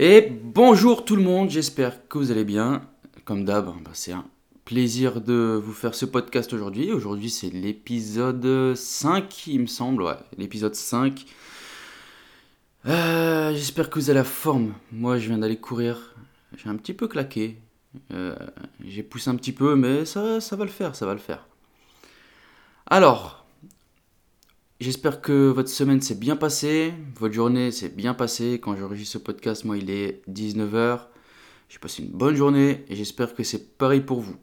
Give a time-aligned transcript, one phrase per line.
[0.00, 2.82] Et bonjour tout le monde, j'espère que vous allez bien.
[3.24, 4.24] Comme d'hab, bah, c'est un
[4.64, 6.92] plaisir de vous faire ce podcast aujourd'hui.
[6.92, 11.26] Aujourd'hui c'est l'épisode 5 il me semble, ouais, l'épisode 5.
[12.86, 14.72] Euh, j'espère que vous avez la forme.
[14.92, 16.14] Moi je viens d'aller courir,
[16.56, 17.58] j'ai un petit peu claqué.
[18.12, 18.36] Euh,
[18.86, 21.44] j'ai poussé un petit peu mais ça, ça va le faire, ça va le faire.
[22.86, 23.47] Alors,
[24.80, 28.60] J'espère que votre semaine s'est bien passée, votre journée s'est bien passée.
[28.62, 31.00] Quand j'enregistre ce podcast, moi, il est 19h.
[31.68, 34.36] J'ai passé une bonne journée et j'espère que c'est pareil pour vous.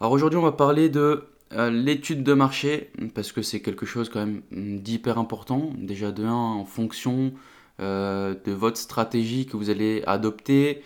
[0.00, 4.08] Alors aujourd'hui, on va parler de euh, l'étude de marché parce que c'est quelque chose
[4.08, 5.74] quand même d'hyper important.
[5.76, 7.34] Déjà de 1 en fonction
[7.82, 10.80] euh, de votre stratégie que vous allez adopter,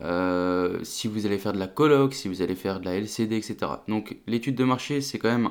[0.00, 3.36] euh, si vous allez faire de la coloc, si vous allez faire de la LCD,
[3.36, 3.70] etc.
[3.86, 5.50] Donc l'étude de marché, c'est quand même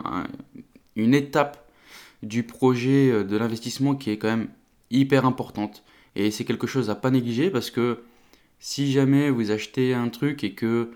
[0.95, 1.66] une étape
[2.23, 4.49] du projet euh, de l'investissement qui est quand même
[4.89, 5.83] hyper importante.
[6.15, 8.03] Et c'est quelque chose à pas négliger parce que
[8.59, 10.91] si jamais vous achetez un truc et que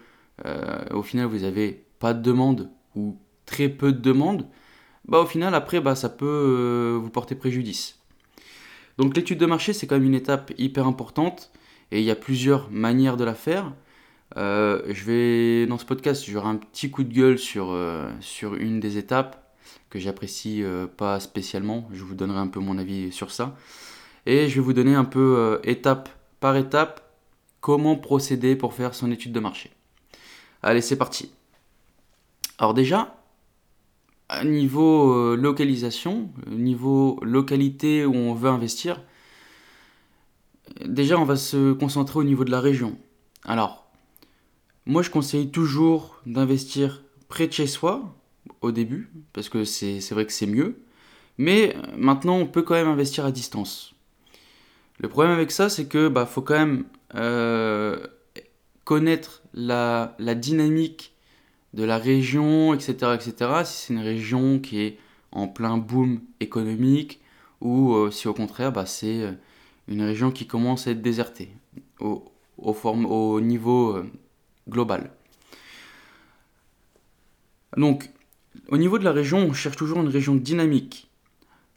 [0.46, 4.48] euh, au final vous avez pas de demande ou très peu de demande,
[5.08, 8.00] bah au final après bah, ça peut euh, vous porter préjudice.
[8.98, 11.52] Donc l'étude de marché c'est quand même une étape hyper importante
[11.92, 13.74] et il y a plusieurs manières de la faire.
[14.36, 17.78] je vais dans ce podcast j'aurai un petit coup de gueule sur,
[18.22, 19.41] sur une des étapes
[19.90, 21.88] que j'apprécie euh, pas spécialement.
[21.92, 23.56] Je vous donnerai un peu mon avis sur ça.
[24.26, 27.16] Et je vais vous donner un peu euh, étape par étape
[27.60, 29.72] comment procéder pour faire son étude de marché.
[30.64, 31.32] Allez, c'est parti.
[32.58, 33.22] Alors déjà,
[34.46, 39.02] niveau euh, localisation, niveau localité où on veut investir,
[40.86, 42.98] déjà on va se concentrer au niveau de la région.
[43.44, 43.92] Alors,
[44.86, 48.16] moi je conseille toujours d'investir près de chez soi,
[48.62, 50.82] au début, parce que c'est vrai que c'est mieux.
[51.38, 53.96] Mais euh, maintenant, on peut quand même investir à distance.
[55.00, 56.86] Le problème avec ça, c'est que bah, faut quand même
[57.16, 58.06] euh,
[58.84, 61.14] connaître la, la, dynamique
[61.74, 63.16] de la région, etc.
[63.16, 63.34] etc.
[63.66, 65.00] Si c'est une région qui est
[65.32, 67.22] en plein boom économique,
[67.62, 69.36] ou euh, si au contraire, bah, c'est
[69.88, 71.50] une région qui commence à être désertée
[72.00, 72.26] au,
[72.58, 73.98] au, au niveau
[74.70, 75.12] global.
[77.78, 78.12] Donc,
[78.72, 81.10] au niveau de la région, on cherche toujours une région dynamique.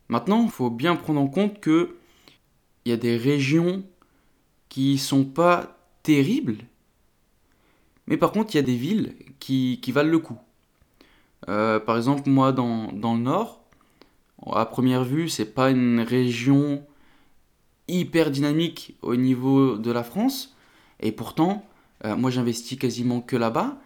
[0.08, 1.96] Maintenant, il faut bien prendre en compte que
[2.84, 3.82] il y a des régions
[4.68, 6.58] qui sont pas terribles,
[8.06, 10.38] mais par contre, il y a des villes qui, valent le coup.
[11.48, 13.64] Euh, par exemple, moi, dans, le nord,
[14.52, 16.84] à première vue, c'est pas une région
[17.88, 20.54] hyper dynamique au niveau de la France,
[21.00, 21.64] et pourtant,
[22.04, 23.78] euh, moi, j'investis quasiment que là-bas,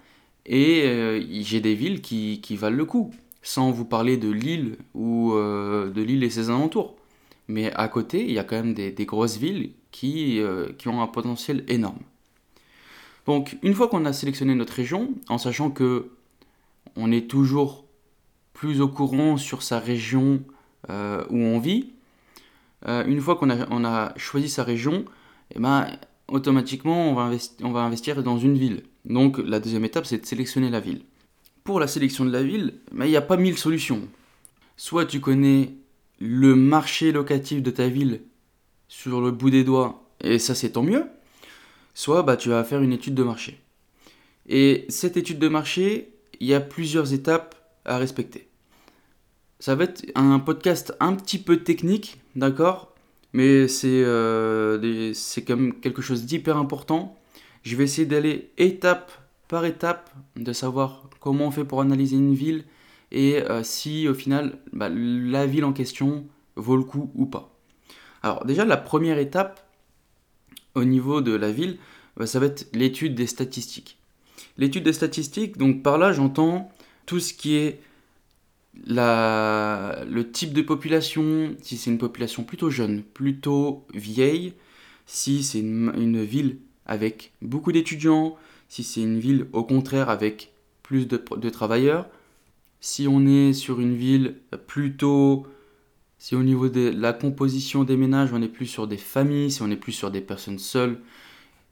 [0.48, 5.32] et euh, j'ai des villes qui, valent le coup, sans vous parler de Lille ou
[5.34, 6.96] euh, de Lille et ses alentours.
[7.48, 11.02] Mais à côté, il y a quand même des, grosses villes qui, euh, qui, ont
[11.02, 12.00] un potentiel énorme.
[13.26, 16.10] Donc, une fois qu'on a sélectionné notre région, en sachant que
[16.96, 17.84] on est toujours
[18.54, 20.42] plus au courant sur sa région
[20.88, 21.92] où on vit,
[22.86, 25.04] une fois qu'on a, choisi sa région,
[25.54, 25.86] eh ben,
[26.28, 28.82] automatiquement, on va investir dans une ville.
[29.08, 31.00] Donc la deuxième étape, c'est de sélectionner la ville.
[31.64, 34.06] Pour la sélection de la ville, il n'y a pas mille solutions.
[34.76, 35.74] Soit tu connais
[36.20, 38.20] le marché locatif de ta ville
[38.88, 41.04] sur le bout des doigts, et ça c'est tant mieux.
[41.94, 43.58] Soit bah, tu vas faire une étude de marché.
[44.48, 47.54] Et cette étude de marché, il y a plusieurs étapes
[47.84, 48.48] à respecter.
[49.58, 52.94] Ça va être un podcast un petit peu technique, d'accord?
[53.32, 55.12] Mais c'est euh,
[55.46, 57.18] quand même quelque chose d'hyper important
[57.62, 59.12] je vais essayer d'aller étape
[59.48, 62.64] par étape, de savoir comment on fait pour analyser une ville
[63.10, 66.26] et euh, si au final bah, la ville en question
[66.56, 67.54] vaut le coup ou pas.
[68.22, 69.66] Alors déjà la première étape
[70.74, 71.78] au niveau de la ville,
[72.16, 73.98] bah, ça va être l'étude des statistiques.
[74.58, 76.70] L'étude des statistiques, donc par là j'entends
[77.06, 77.80] tout ce qui est
[78.86, 84.54] le type de population, si c'est une population plutôt jeune, plutôt vieille,
[85.06, 86.58] si c'est une, une ville
[86.88, 88.36] avec beaucoup d'étudiants,
[88.68, 90.52] si c'est une ville au contraire avec
[90.82, 92.06] plus de, travailleurs,
[92.80, 94.36] si on est sur une ville
[94.66, 95.46] plutôt,
[96.18, 99.62] si au niveau de la composition des ménages, on est plus sur des familles, si
[99.62, 100.98] on est plus sur des personnes seules.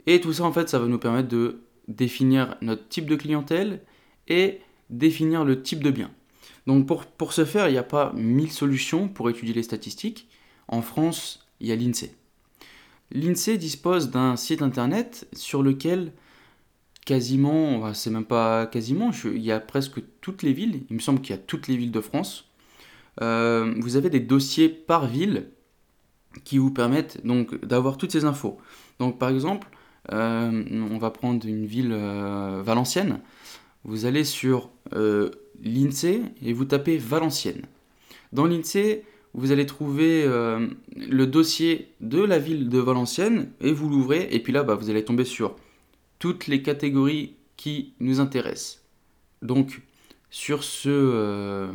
[0.07, 3.81] Et tout ça, en fait, ça va nous permettre de définir notre type de clientèle
[4.29, 4.61] et
[4.91, 6.11] définir le type de bien.
[6.67, 10.29] Donc pour, pour ce faire, il n'y a pas mille solutions pour étudier les statistiques.
[10.69, 12.11] En France, il y a l'INSEE.
[13.13, 16.13] L'INSEE dispose d'un site internet sur lequel
[17.05, 21.21] quasiment, c'est même pas quasiment, il y a presque toutes les villes, il me semble
[21.21, 22.51] qu'il y a toutes les villes de France.
[23.23, 25.49] Euh, vous avez des dossiers par ville
[26.45, 28.59] qui vous permettent donc d'avoir toutes ces infos.
[28.99, 29.69] Donc par exemple,
[30.13, 33.21] euh, on va prendre une ville euh, valencienne.
[33.85, 34.71] Vous allez sur
[35.63, 37.63] l'INSEE et vous tapez Valenciennes.
[38.33, 39.05] Dans l'INSEE,
[39.37, 40.67] vous allez trouver euh,
[40.97, 44.89] le dossier de la ville de Valenciennes et vous l'ouvrez et puis là bah, vous
[44.89, 45.57] allez tomber sur
[46.19, 48.83] toutes les catégories qui nous intéressent.
[49.43, 49.83] Donc
[50.31, 51.69] sur ce euh,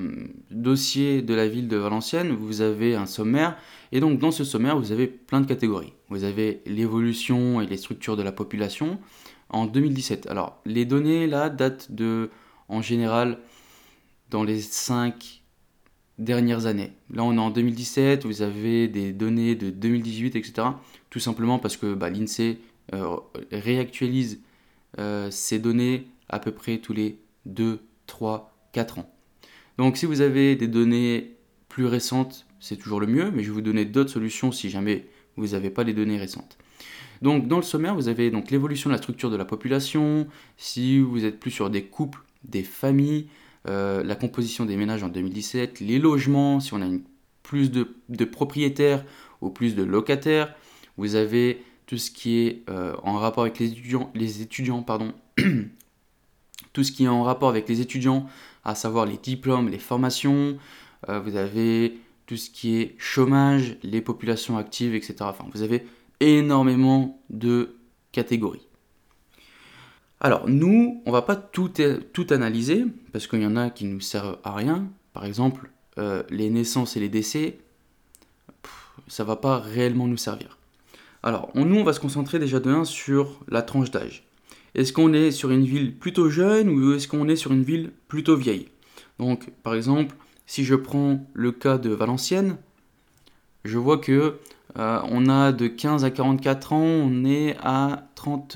[0.50, 3.56] dossier de la ville de Valenciennes, vous avez un sommaire
[3.92, 5.94] et donc dans ce sommaire vous avez plein de catégories.
[6.10, 9.00] Vous avez l'évolution et les structures de la population
[9.50, 10.26] en 2017.
[10.28, 12.32] Alors les données là datent de
[12.70, 13.38] en général
[14.32, 15.41] dans les 5
[16.18, 16.92] dernières années.
[17.14, 20.68] Là, on est en 2017, vous avez des données de 2018, etc.
[21.10, 22.60] Tout simplement parce que bah, l'INSEE
[22.94, 23.18] euh,
[23.52, 24.42] réactualise
[25.00, 29.14] euh, ces données à peu près tous les 2, 3, 4 ans.
[29.78, 31.36] Donc si vous avez des données
[31.70, 35.08] plus récentes, c'est toujours le mieux, mais je vais vous donner d'autres solutions si jamais
[35.38, 36.58] vous n'avez pas les données récentes.
[37.22, 41.00] Donc dans le sommaire, vous avez donc l'évolution de la structure de la population, si
[41.00, 43.28] vous êtes plus sur des couples, des familles,
[43.68, 46.90] euh, la composition des ménages en 2017, les logements, si on a
[47.44, 49.04] plus de, propriétaires
[49.42, 50.54] ou plus de locataires.
[50.98, 55.14] Vous avez tout ce qui est euh, en rapport avec les étudiants, les étudiants pardon,
[56.74, 58.28] tout ce qui est en rapport avec les étudiants,
[58.64, 60.58] à savoir les diplômes, les formations.
[61.10, 65.16] Euh, vous avez tout ce qui est chômage, les populations actives, etc.
[65.22, 65.86] Enfin, vous avez
[66.20, 67.76] énormément de
[68.12, 68.71] catégories.
[70.24, 71.72] Alors nous, on va pas tout,
[72.30, 74.88] analyser, parce qu'il y en a qui nous servent à rien.
[75.14, 77.58] Par exemple, euh, les naissances et les décès,
[79.08, 80.60] ça va pas réellement nous servir.
[81.24, 84.24] Alors nous, on va se concentrer déjà de 1 sur la tranche d'âge.
[84.76, 87.92] Est-ce qu'on est sur une ville plutôt jeune ou est-ce qu'on est sur une ville
[88.08, 88.70] plutôt vieille?
[89.18, 90.16] Donc par exemple,
[90.46, 92.58] si je prends le cas de Valenciennes,
[93.66, 94.38] je vois que
[94.78, 98.56] euh, on a de 15 à 44 ans, on est à 30...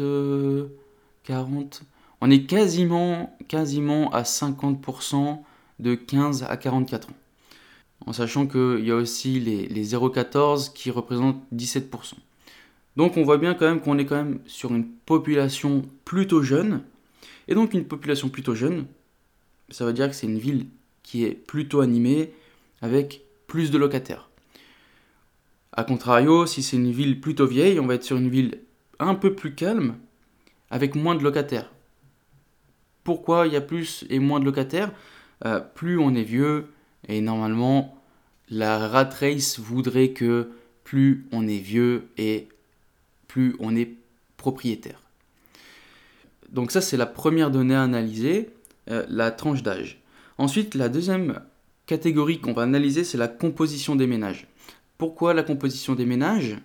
[1.25, 1.83] 40.
[2.21, 5.39] On est quasiment, quasiment à 50%
[5.79, 7.13] de 15 à 44 ans.
[8.05, 12.13] En sachant qu'il y a aussi les, les 0,14 qui représentent 17%.
[12.95, 16.81] Donc on voit bien quand même qu'on est quand même sur une population plutôt jeune.
[17.47, 18.85] Et donc une population plutôt jeune,
[19.69, 20.67] ça veut dire que c'est une ville
[21.03, 22.31] qui est plutôt animée
[22.81, 24.29] avec plus de locataires.
[25.73, 28.59] A contrario, si c'est une ville plutôt vieille, on va être sur une ville
[28.99, 29.95] un peu plus calme
[30.75, 31.71] avec moins de locataires.
[33.05, 34.91] Pourquoi il y a plus et moins de locataires?
[35.45, 36.67] Euh, Plus on est vieux,
[37.07, 37.97] et normalement,
[38.49, 40.49] la rat race voudrait que
[40.83, 42.49] plus on est vieux et
[43.29, 43.93] plus on est
[44.35, 45.01] propriétaire.
[46.49, 48.49] Donc ça, c'est la première donnée à analyser,
[48.91, 50.01] euh, la tranche d'âge.
[50.37, 51.39] Ensuite, la deuxième
[51.85, 54.45] catégorie qu'on va analyser, c'est la composition des ménages.
[54.97, 56.57] Pourquoi la composition des ménages?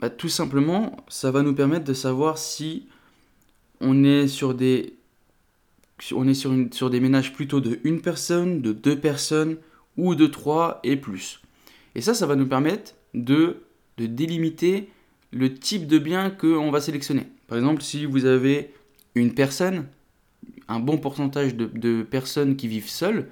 [0.00, 2.88] Bah, Tout simplement, ça va nous permettre de savoir si
[3.84, 4.98] on est sur des,
[7.00, 9.56] ménages plutôt de une personne, de deux personnes
[9.96, 11.40] ou de trois et plus.
[11.94, 13.62] Et ça, ça va nous permettre de,
[13.98, 14.88] de délimiter
[15.32, 17.26] le type de bien qu'on va sélectionner.
[17.46, 18.72] Par exemple, si vous avez
[19.14, 19.86] une personne,
[20.68, 23.28] un bon pourcentage de, personnes qui vivent seules,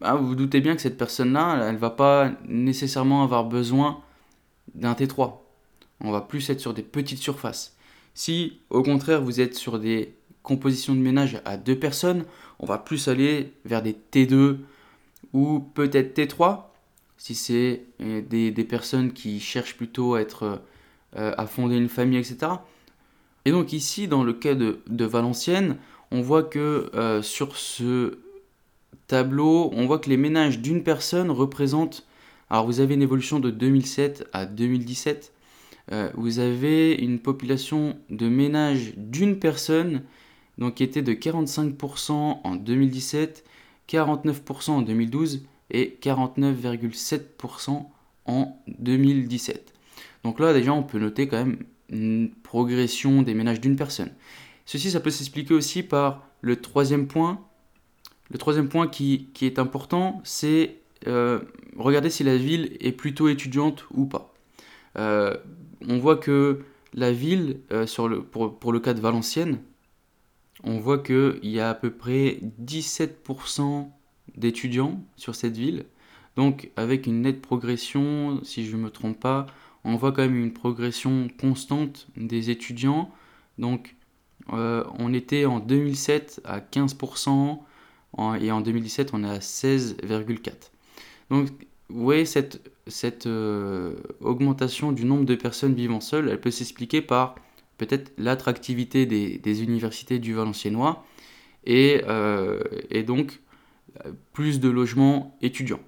[0.00, 4.00] bah, vous vous doutez bien que cette personne-là, elle ne va pas nécessairement avoir besoin
[4.74, 5.38] d'un T3.
[6.00, 7.76] On va plus être sur des petites surfaces.
[8.14, 12.24] Si au contraire vous êtes sur des compositions de ménage à deux personnes,
[12.58, 14.58] on va plus aller vers des T2
[15.32, 16.72] ou peut-être T3
[17.22, 20.60] si c'est euh, des, personnes qui cherchent plutôt à être
[21.16, 22.50] euh, à fonder une famille, etc.
[23.44, 25.76] Et donc ici, dans le cas de, Valenciennes,
[26.10, 28.18] on voit que euh, sur ce
[29.06, 32.04] tableau, on voit que les ménages d'une personne représentent,
[32.50, 35.32] alors vous avez une évolution de 2007 à 2017,
[35.90, 40.02] euh, vous avez une population de ménages d'une personne
[40.58, 43.44] donc, qui était de 45% en 2017,
[43.88, 47.86] 49% en 2012 et 49,7%
[48.26, 49.72] en 2017.
[50.24, 51.58] Donc là déjà on peut noter quand même
[51.88, 54.12] une progression des ménages d'une personne.
[54.66, 57.40] Ceci ça peut s'expliquer aussi par le troisième point,
[58.30, 60.76] le troisième point qui, est important, c'est
[61.76, 64.32] regarder si la ville est plutôt étudiante ou pas.
[65.88, 66.60] On voit que
[66.94, 67.60] la ville,
[68.30, 69.58] pour, pour, le cas de Valenciennes,
[70.64, 73.88] on voit qu'il y a à peu près 17%
[74.36, 75.84] d'étudiants sur cette ville.
[76.36, 79.46] Donc avec une nette progression, si je ne me trompe pas,
[79.84, 83.10] on voit quand même une progression constante des étudiants.
[83.58, 83.96] Donc
[84.52, 87.58] euh, on était en 2007 à 15%
[88.40, 90.52] et en 2017 on est à 16,4%.
[91.30, 91.48] Donc
[91.88, 97.00] vous voyez cette, cette euh, augmentation du nombre de personnes vivant seules, elle peut s'expliquer
[97.00, 97.36] par
[97.78, 101.04] peut-être l'attractivité des, universités du Valenciennois
[101.64, 103.40] et, euh, et donc
[104.32, 105.80] plus de logements étudiants.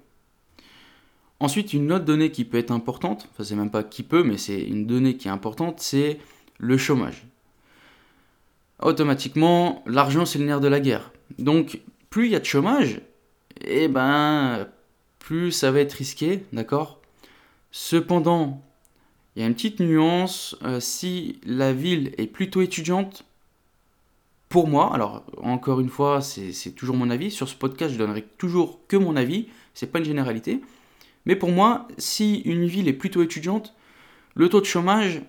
[1.39, 4.37] Ensuite, une autre donnée qui peut être importante, enfin c'est même pas qui peut, mais
[4.37, 6.19] c'est une donnée qui est importante, c'est
[6.57, 7.27] le chômage.
[8.81, 11.11] Automatiquement, l'argent c'est le nerf de la guerre.
[11.37, 13.01] Donc, plus il y a de chômage,
[13.61, 14.67] et eh ben,
[15.25, 17.01] plus ça va être risqué, d'accord?
[17.71, 18.61] Cependant,
[19.35, 23.25] il y a une petite nuance, euh, si la ville est plutôt étudiante,
[24.49, 28.21] pour moi, alors encore une fois, c'est toujours mon avis, sur ce podcast je donnerai
[28.37, 30.61] toujours que mon avis, c'est pas une généralité,
[31.25, 33.73] mais pour moi, si une ville est plutôt étudiante,
[34.35, 35.23] le taux de chômage,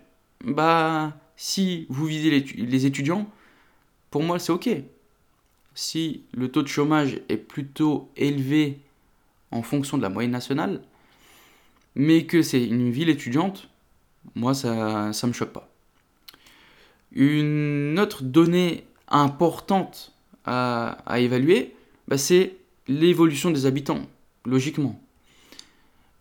[0.45, 3.27] bah, si vous visez les étudiants,
[4.11, 4.69] pour moi, c'est OK.
[5.75, 8.81] Si le taux de chômage est plutôt élevé
[9.51, 10.83] en fonction de la moyenne nationale,
[11.95, 13.69] mais que c'est une ville étudiante,
[14.35, 15.69] moi, ça ne me choque pas.
[17.13, 20.13] Une autre donnée importante
[20.45, 21.75] à, évaluer,
[22.09, 22.57] bah, c'est
[22.89, 24.03] l'évolution des habitants,
[24.45, 25.01] logiquement.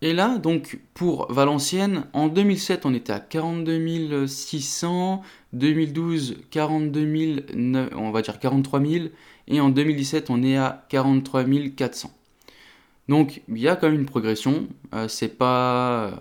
[0.02, 5.22] Et là, donc, pour Valenciennes, en 2007, on était à 42 600,
[5.54, 9.06] 2012, 42 000, on va dire 43 000,
[9.48, 12.12] et en 2017, on est à 43 400.
[13.08, 14.68] Donc, il y a quand même une progression.
[14.94, 16.20] Euh, c'est pas,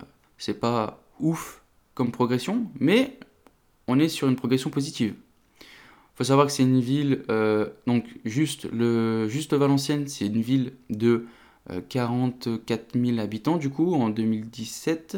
[1.19, 1.63] ouf
[1.93, 3.17] comme progression, mais
[3.87, 5.15] on est sur une progression positive.
[5.61, 10.41] Il faut savoir que c'est une ville, euh, donc juste, le, juste Valenciennes, c'est une
[10.41, 11.25] ville de
[11.89, 15.17] 44 euh, 000 habitants du coup en 2017,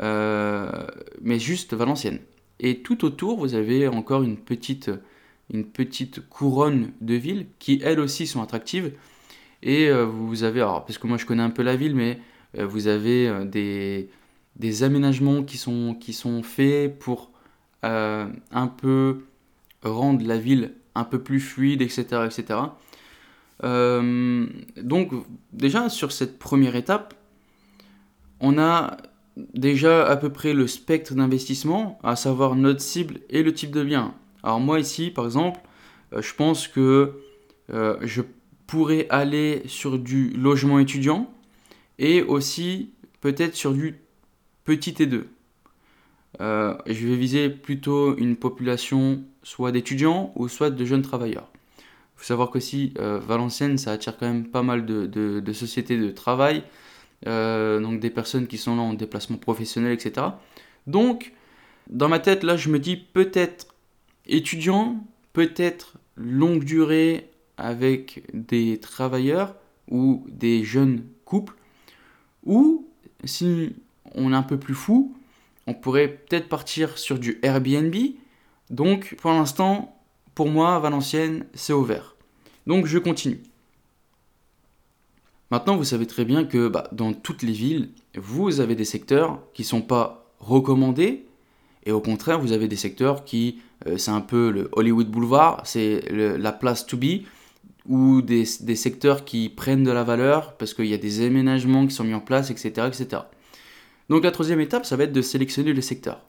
[0.00, 0.86] euh,
[1.22, 2.20] mais juste Valenciennes.
[2.60, 4.90] Et tout autour, vous avez encore une petite
[6.30, 8.92] couronne de villes qui elles aussi sont attractives.
[9.62, 12.20] Et euh, vous avez, alors, parce que moi je connais un peu la ville, mais
[12.54, 14.08] vous avez des,
[14.56, 17.30] des aménagements qui sont, qui sont faits pour
[17.82, 19.18] un peu
[19.82, 22.24] rendre la ville un peu plus fluide, etc.
[22.26, 22.60] etc.
[23.64, 24.46] Euh,
[24.76, 25.12] donc
[25.52, 27.14] déjà sur cette première étape,
[28.40, 28.96] on a
[29.54, 33.82] déjà à peu près le spectre d'investissement, à savoir notre cible et le type de
[33.82, 34.14] bien.
[34.42, 35.60] Alors moi ici par exemple,
[36.12, 37.20] euh, je pense que
[37.70, 38.22] euh, je
[38.68, 41.28] pourrais aller sur du logement étudiant
[41.98, 43.96] et aussi peut-être sur du
[44.64, 45.26] petit et 2.
[46.38, 51.50] je vais viser plutôt une population soit d'étudiants ou soit de jeunes travailleurs
[52.18, 56.64] faut savoir qu'aussi, euh, Valenciennes, ça attire quand même pas mal de, sociétés de travail,
[57.28, 60.26] euh, donc des personnes qui sont là en déplacement professionnel, etc.
[60.88, 61.32] Donc,
[61.88, 63.68] dans ma tête, là, je me dis peut-être
[64.26, 69.54] étudiant, peut-être longue durée avec des travailleurs
[69.90, 71.54] ou des jeunes couples,
[72.44, 72.86] ou
[73.24, 73.74] si
[74.14, 75.14] on est un peu plus fou,
[75.66, 77.94] on pourrait peut-être partir sur du Airbnb.
[78.70, 79.94] Donc, pour l'instant,
[80.34, 82.14] pour moi, Valenciennes, c'est ouvert.
[82.66, 83.40] Donc je continue.
[85.50, 89.40] Maintenant, vous savez très bien que bah, dans toutes les villes, vous avez des secteurs
[89.54, 91.24] qui ne sont pas recommandés,
[91.86, 95.62] et au contraire, vous avez des secteurs qui, euh, c'est un peu le Hollywood Boulevard,
[95.64, 97.24] c'est la place to be,
[97.88, 101.94] ou des, secteurs qui prennent de la valeur parce qu'il y a des aménagements qui
[101.94, 103.22] sont mis en place, etc., etc.
[104.10, 106.22] Donc la troisième étape, ça va être de sélectionner les secteurs.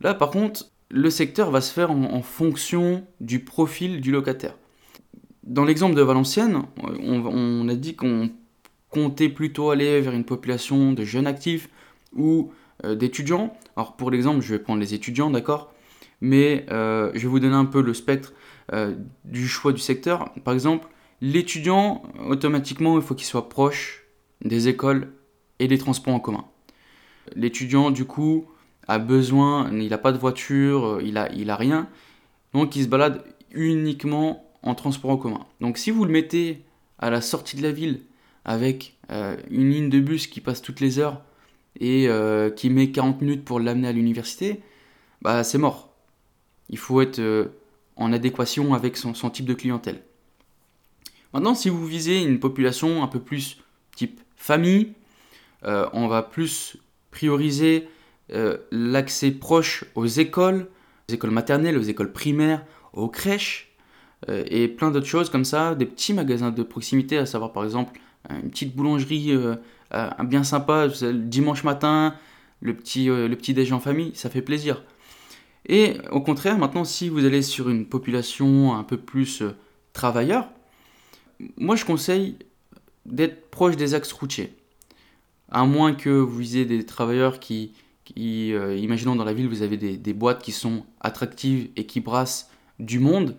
[0.00, 4.56] Là, par contre, le secteur va se faire en, fonction du profil du locataire.
[5.44, 8.30] Dans l'exemple de Valenciennes, on, a dit qu'on
[8.90, 11.70] comptait plutôt aller vers une population de jeunes actifs
[12.14, 12.52] ou
[12.84, 13.56] euh, d'étudiants.
[13.76, 15.72] Alors pour l'exemple, je vais prendre les étudiants, d'accord?
[16.20, 18.32] Mais euh, je vais vous donner un peu le spectre
[18.72, 18.94] euh,
[19.26, 20.32] du choix du secteur.
[20.44, 20.88] Par exemple,
[21.20, 24.04] l'étudiant, automatiquement, il faut qu'il soit proche
[24.42, 25.12] des écoles
[25.58, 26.46] et des transports en commun.
[27.36, 28.46] L'étudiant, du coup,
[28.88, 31.88] a besoin, il n'a pas de voiture, euh, il a, il a rien,
[32.54, 35.46] donc il se balade uniquement en transport en commun.
[35.60, 36.64] Donc si vous le mettez
[36.98, 38.00] à la sortie de la ville
[38.46, 41.20] avec euh, une ligne de bus qui passe toutes les heures
[41.78, 42.08] et
[42.54, 44.60] qui met 40 minutes pour l'amener à l'université,
[45.22, 45.90] bah c'est mort.
[46.68, 47.18] Il faut être
[47.96, 50.02] en adéquation avec son, type de clientèle.
[51.32, 53.58] Maintenant, si vous visez une population un peu plus
[53.96, 54.92] type famille,
[55.64, 56.76] euh, on va plus
[57.10, 57.88] prioriser
[58.32, 60.68] euh, l'accès proche aux écoles,
[61.08, 63.74] aux écoles maternelles, aux écoles primaires, aux crèches
[64.28, 67.64] euh, et plein d'autres choses comme ça, des petits magasins de proximité, à savoir par
[67.64, 67.98] exemple
[68.30, 69.36] une petite boulangerie
[70.24, 72.14] bien sympa le dimanche matin,
[72.60, 74.82] le petit, le petit déj en famille, ça fait plaisir.
[75.72, 79.42] Et au contraire, maintenant, si vous allez sur une population un peu plus
[79.94, 80.50] travailleur,
[81.56, 82.36] moi je conseille
[83.06, 84.52] d'être proche des axes routiers.
[85.50, 87.72] À moins que vous visez des travailleurs qui,
[88.18, 92.50] euh, imaginons dans la ville, vous avez des, boîtes qui sont attractives et qui brassent
[92.78, 93.34] du monde.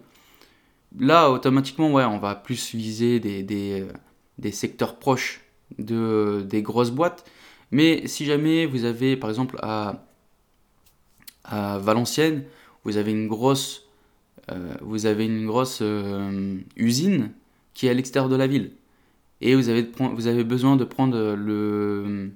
[0.97, 3.85] Là, automatiquement, ouais, on va plus viser des,
[4.43, 5.41] euh, secteurs proches
[5.77, 7.29] de, des grosses boîtes.
[7.69, 10.03] Mais si jamais vous avez, par exemple, à,
[11.43, 12.43] à Valenciennes,
[12.83, 13.87] vous avez une grosse,
[14.51, 15.81] euh, vous avez une grosse
[16.75, 17.31] usine
[17.73, 18.71] qui est à l'extérieur de la ville
[19.43, 19.83] et vous avez,
[20.43, 22.31] besoin de prendre le,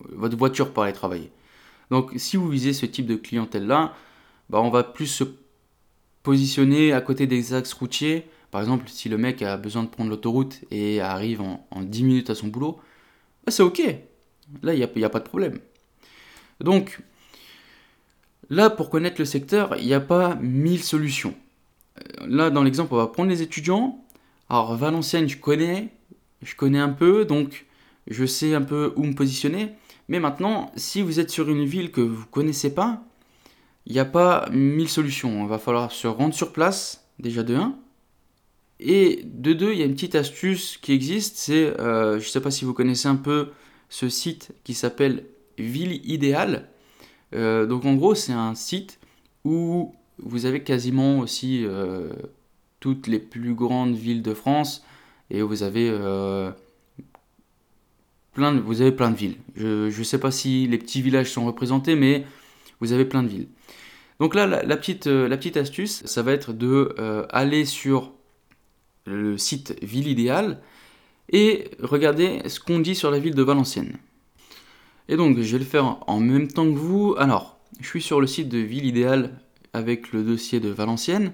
[0.00, 1.30] votre voiture pour aller travailler.
[1.90, 3.94] Donc si vous visez ce type de clientèle-là,
[4.48, 5.24] bah, on va plus se
[6.22, 8.26] positionner à côté des axes routiers.
[8.50, 12.30] Par exemple, si le mec a besoin de prendre l'autoroute et arrive en, 10 minutes
[12.30, 12.78] à son boulot,
[13.44, 13.82] bah, c'est ok.
[14.62, 15.58] Là, il n'y a, a, pas de problème.
[16.60, 17.00] Donc,
[18.50, 21.34] là, pour connaître le secteur, il n'y a pas mille solutions.
[21.98, 24.04] Euh, là, dans l'exemple, on va prendre les étudiants.
[24.48, 25.88] Alors, Valenciennes, je connais,
[26.42, 27.66] je connais un peu, donc
[28.06, 29.72] je sais un peu où me positionner.
[30.08, 33.02] Mais maintenant, si vous êtes sur une ville que vous ne connaissez pas,
[33.86, 35.44] il n'y a pas mille solutions.
[35.44, 37.76] Il va falloir se rendre sur place, déjà de 1.
[38.80, 42.30] Et de 2, il y a une petite astuce qui existe, c'est, euh, je ne
[42.30, 43.50] sais pas si vous connaissez un peu
[43.88, 45.24] ce site qui s'appelle
[45.58, 46.68] Ville Idéale.
[47.34, 48.98] Euh, donc en gros, c'est un site
[49.44, 52.10] où vous avez quasiment aussi euh,
[52.80, 54.84] toutes les plus grandes villes de France,
[55.30, 56.50] et vous avez, euh,
[58.32, 59.36] plein de, vous avez plein de villes.
[59.56, 62.24] Je ne sais pas si les petits villages sont représentés, mais
[62.80, 63.48] vous avez plein de villes.
[64.20, 66.94] Donc là, la, petite, la petite astuce, ça va être de
[67.30, 68.12] aller sur
[69.06, 70.60] le site Ville Idéale
[71.30, 73.96] et regarder ce qu'on dit sur la ville de Valenciennes.
[75.08, 77.14] Et donc, je vais le faire en même temps que vous.
[77.18, 79.40] Alors, je suis sur le site de Ville Idéale
[79.72, 81.32] avec le dossier de Valenciennes.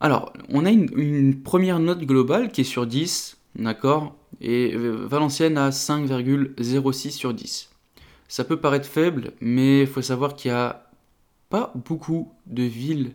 [0.00, 4.14] Alors, on a une, première note globale qui est sur 10, d'accord?
[4.40, 7.70] Et euh, Valenciennes a 5,06 sur 10.
[8.28, 10.90] Ça peut paraître faible, mais il faut savoir qu'il n'y a
[11.48, 13.12] pas beaucoup de villes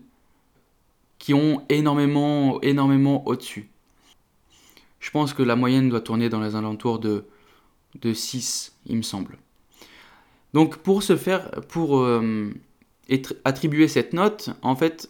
[1.20, 3.70] qui ont énormément, énormément au-dessus.
[5.00, 7.26] Je pense que la moyenne doit tourner dans les alentours de,
[8.00, 9.38] de 6, il me semble.
[10.54, 12.50] Donc pour ce faire, pour euh,
[13.44, 15.10] attribuer cette note, en fait,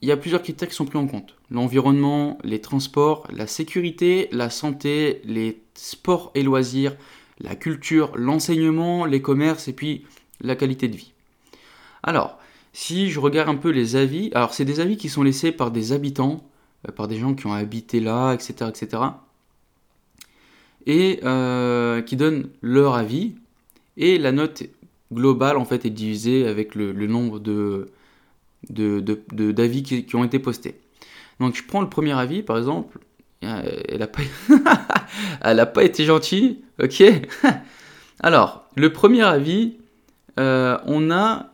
[0.00, 1.34] il y a plusieurs critères qui sont pris en compte.
[1.50, 6.96] L'environnement, les transports, la sécurité, la santé, les sports et loisirs,
[7.40, 10.04] la culture, l'enseignement, les commerces et puis
[10.40, 11.12] la qualité de vie.
[12.02, 12.38] Alors,
[12.72, 15.70] si je regarde un peu les avis, alors c'est des avis qui sont laissés par
[15.70, 16.44] des habitants,
[16.86, 18.54] euh, par des gens qui ont habité là, etc.
[18.68, 19.02] etc.
[20.88, 23.34] et euh, qui donnent leur avis.
[23.96, 24.64] Et la note
[25.12, 27.92] globale en fait est divisée avec le nombre de,
[28.70, 30.80] d'avis qui, ont été postés.
[31.38, 32.98] Donc je prends le premier avis, par exemple,
[33.44, 35.66] euh, elle n'a pas...
[35.66, 37.02] pas été gentille, ok?
[38.20, 39.76] Alors, le premier avis,
[40.40, 41.52] euh, on, a,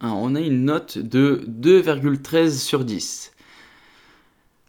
[0.00, 3.33] on a une note de 2,13 sur 10.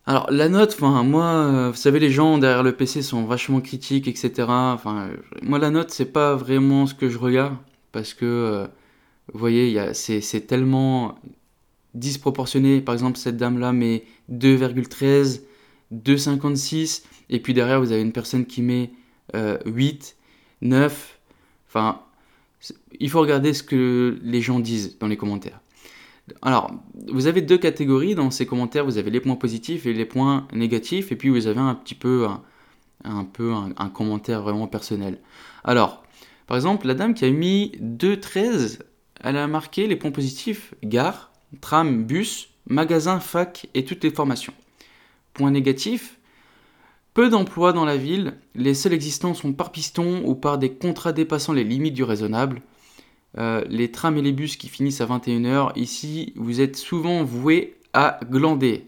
[0.07, 3.61] Alors la note, enfin moi, euh, vous savez les gens derrière le PC sont vachement
[3.61, 4.31] critiques, etc.
[4.47, 5.09] Enfin
[5.41, 7.55] moi la note c'est pas vraiment ce que je regarde
[7.91, 8.67] parce que
[9.33, 11.17] vous voyez, c'est tellement
[11.93, 12.81] disproportionné.
[12.81, 15.41] Par exemple, cette dame-là met 2,13,
[15.93, 18.91] 2,56, et puis derrière, vous avez une personne qui met
[19.33, 19.57] 8, euh,
[20.61, 21.19] 9.
[21.67, 22.01] Enfin,
[22.99, 25.59] il faut regarder ce que les gens disent dans les commentaires.
[26.41, 26.71] Alors,
[27.07, 28.85] vous avez deux catégories dans ces commentaires.
[28.85, 31.95] Vous avez les points positifs et les points négatifs, et puis vous avez un petit
[31.95, 32.27] peu
[33.03, 35.19] un, peu un commentaire vraiment personnel.
[35.63, 36.03] Alors,
[36.47, 38.79] par exemple, la dame qui a mis 2,13,
[39.23, 44.53] elle a marqué les points positifs gare, tram, bus, magasin, fac et toutes les formations.
[45.33, 46.17] Point négatif
[47.15, 51.13] peu d'emplois dans la ville, les seuls existants sont par piston ou par des contrats
[51.13, 52.61] dépassant les limites du raisonnable.
[53.37, 57.75] Euh, les trams et les bus qui finissent à 21h, ici vous êtes souvent voués
[57.93, 58.87] à glander.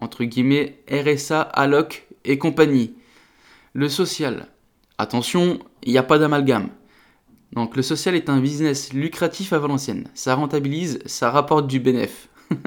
[0.00, 2.94] Entre guillemets, RSA, alloc et compagnie.
[3.72, 4.48] Le social.
[4.98, 6.68] Attention, il n'y a pas d'amalgame.
[7.52, 10.08] Donc le social est un business lucratif à Valenciennes.
[10.14, 12.28] Ça rentabilise, ça rapporte du bénéf.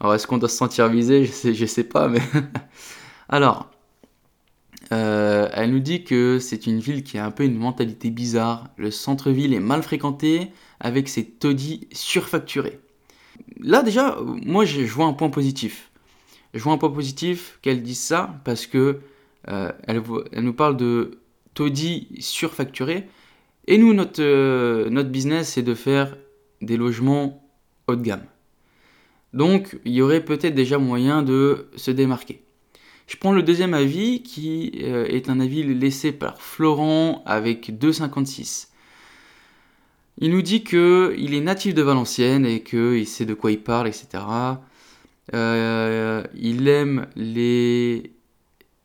[0.00, 1.24] Alors, est-ce qu'on doit se sentir visé?
[1.24, 2.20] Je sais, je sais pas, mais.
[3.28, 3.68] Alors,
[4.92, 8.68] euh, elle nous dit que c'est une ville qui a un peu une mentalité bizarre.
[8.76, 12.80] Le centre-ville est mal fréquenté, avec ses taudis surfacturés.
[13.60, 15.90] Là, déjà, moi, je vois un point positif.
[16.54, 19.00] Je vois un point positif qu'elle dise ça, parce que
[19.48, 20.02] euh, elle,
[20.42, 21.18] nous parle de
[21.54, 23.08] taudis surfacturés.
[23.66, 26.16] Et nous, notre, euh, notre business, c'est de faire
[26.62, 27.44] des logements
[27.86, 28.24] haut de gamme.
[29.34, 32.42] Donc, il y aurait peut-être déjà moyen de se démarquer.
[33.08, 38.68] Je prends le deuxième avis qui euh, est un avis laissé par Florent avec 2,56.
[40.18, 43.88] Il nous dit qu'il est natif de Valenciennes et qu'il sait de quoi il parle,
[43.88, 44.24] etc.
[45.32, 48.12] Euh, il aime les,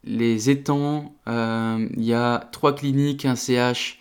[0.06, 1.14] les étangs.
[1.28, 4.00] Euh, il y a trois cliniques, un CH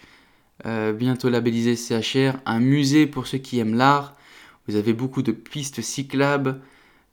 [0.65, 4.15] bientôt labellisé CHR, un musée pour ceux qui aiment l'art.
[4.69, 6.61] Vous avez beaucoup de pistes cyclables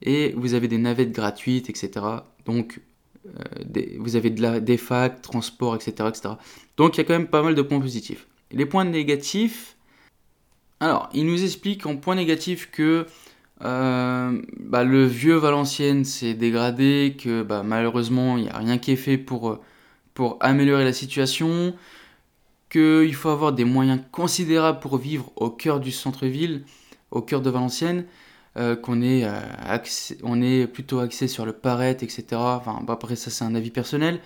[0.03, 2.05] et vous avez des navettes gratuites, etc.
[2.45, 2.79] Donc
[3.27, 6.29] euh, vous avez de la, des facs, transport, etc., etc.
[6.77, 8.27] Donc il y a quand même pas mal de points positifs.
[8.51, 9.77] Les points négatifs,
[10.79, 13.05] alors il nous explique en point négatif que
[13.63, 18.91] euh, bah, le vieux Valenciennes s'est dégradé, que bah, malheureusement il n'y a rien qui
[18.91, 19.59] est fait pour,
[20.13, 21.75] pour améliorer la situation,
[22.69, 26.63] qu'il faut avoir des moyens considérables pour vivre au cœur du centre-ville,
[27.11, 28.05] au cœur de Valenciennes,
[28.59, 32.25] euh, qu'on est, euh, est plutôt axé sur le paraître, etc.
[32.33, 34.19] Enfin, bah, après ça c'est un avis personnel.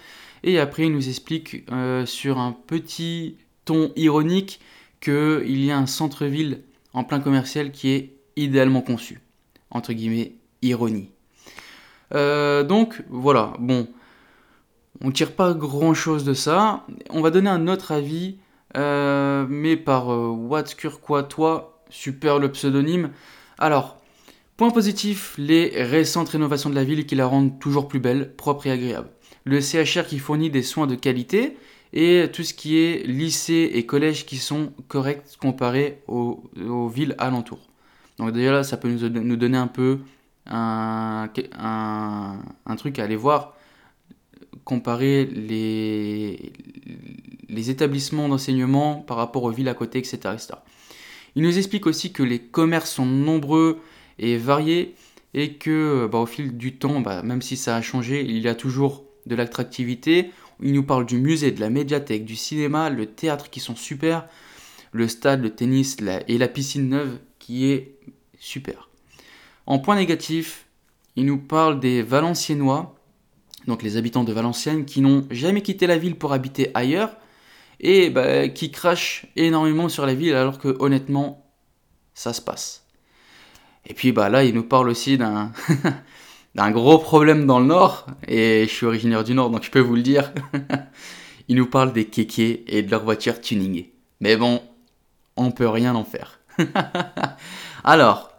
[0.43, 4.59] Et après il nous explique euh, sur un petit ton ironique
[5.01, 6.61] qu'il y a un centre-ville
[6.93, 9.21] en plein commercial qui est idéalement conçu.
[9.69, 11.11] Entre guillemets, ironie.
[12.11, 13.87] donc voilà, bon,
[15.01, 16.87] on tire pas grand chose de ça.
[17.11, 18.37] On va donner un autre avis,
[18.75, 23.11] mais par What's quoi toi, super le pseudonyme.
[23.57, 24.02] Alors,
[24.55, 28.67] Point positif, les récentes rénovations de la ville qui la rendent toujours plus belle, propre
[28.67, 29.09] et agréable.
[29.45, 31.57] Le CHR qui fournit des soins de qualité
[31.91, 36.43] et tout ce qui est lycée et collège qui sont corrects comparés aux,
[36.87, 37.67] villes alentours.
[38.19, 39.99] Donc déjà là, ça peut nous, donner un peu
[40.45, 41.29] un,
[42.77, 43.55] truc à aller voir,
[44.65, 46.51] comparer les,
[47.69, 50.19] établissements d'enseignement par rapport aux villes à côté, etc.
[51.35, 53.81] Il nous explique aussi que les commerces sont nombreux
[54.19, 54.95] et varié
[55.33, 58.47] et que bah, au fil du temps, bah, même si ça a changé, il y
[58.47, 60.31] a toujours de l'attractivité.
[60.61, 64.27] Il nous parle du musée, de la médiathèque, du cinéma, le théâtre qui sont super,
[64.91, 65.97] le stade, le tennis
[66.27, 67.95] et la piscine neuve qui est
[68.39, 68.89] super.
[69.65, 70.67] En point négatif,
[71.15, 72.95] il nous parle des Valenciennois,
[73.67, 77.15] donc les habitants de Valenciennes qui n'ont jamais quitté la ville pour habiter ailleurs
[77.79, 81.45] et bah, qui crachent énormément sur la ville alors que honnêtement,
[82.13, 82.82] ça se passe.
[83.85, 85.51] Et puis bah là, il nous parle aussi d'un
[86.55, 89.79] d'un gros problème dans le Nord, et je suis originaire du Nord, donc je peux
[89.79, 90.31] vous le dire.
[91.47, 93.93] il nous parle des kékés et de leur voiture tuningée.
[94.19, 94.61] Mais bon,
[95.35, 96.39] on peut rien en faire.
[97.83, 98.31] Alors,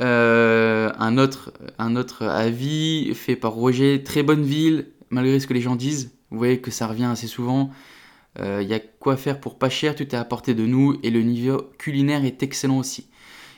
[0.00, 5.54] euh, un, autre, un autre avis fait par Roger, très bonne ville, malgré ce que
[5.54, 6.12] les gens disent.
[6.30, 7.70] Vous voyez que ça revient assez souvent.
[8.38, 10.98] Il euh, y a quoi faire pour pas cher, tout est à portée de nous,
[11.02, 13.08] et le niveau culinaire est excellent aussi.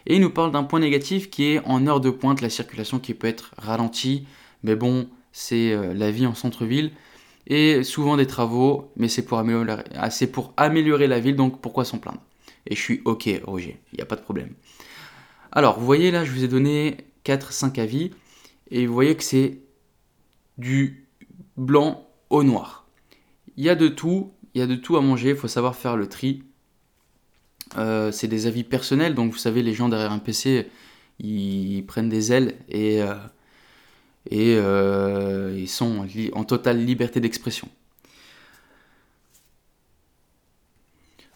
[0.06, 2.98] Et il nous parle d'un point négatif qui est en heure de pointe la circulation
[2.98, 4.26] qui peut être ralentie.
[4.62, 6.92] Mais bon, c'est euh, la vie en centre-ville.
[7.46, 11.84] Et souvent des travaux, mais c'est pour, améliorer, ah, pour améliorer la ville, donc pourquoi
[11.84, 12.22] s'en plaindre?
[12.66, 14.54] Et je suis ok, Roger, il n'y a pas de problème.
[15.52, 18.12] Alors, vous voyez là, je vous ai donné 4-5 avis,
[18.70, 19.58] et vous voyez que c'est
[20.56, 21.06] du
[21.56, 22.86] blanc au noir.
[23.56, 25.76] Il y a de tout, il y a de tout à manger, il faut savoir
[25.76, 26.44] faire le tri.
[27.77, 30.68] Euh, c'est des avis personnels, donc vous savez, les gens derrière un PC,
[31.18, 33.14] ils, prennent des ailes et, euh,
[34.33, 37.68] euh, ils sont en, totale liberté d'expression.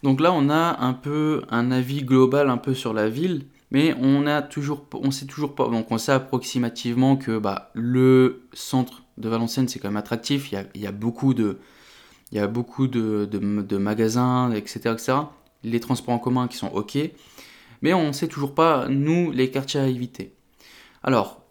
[0.05, 3.95] Donc là, on a un peu un avis global un peu sur la ville, mais
[4.01, 4.23] on
[5.11, 5.69] sait toujours pas.
[5.69, 10.53] Donc on sait approximativement que bah, le centre de Valenciennes c'est quand même attractif.
[10.53, 11.59] Il y a, beaucoup de,
[12.31, 15.15] il y a beaucoup de, de magasins, etc., etc
[15.65, 16.99] les transports en commun qui sont OK,
[17.83, 20.35] mais on ne sait toujours pas, nous, les quartiers à éviter.
[21.03, 21.43] Alors,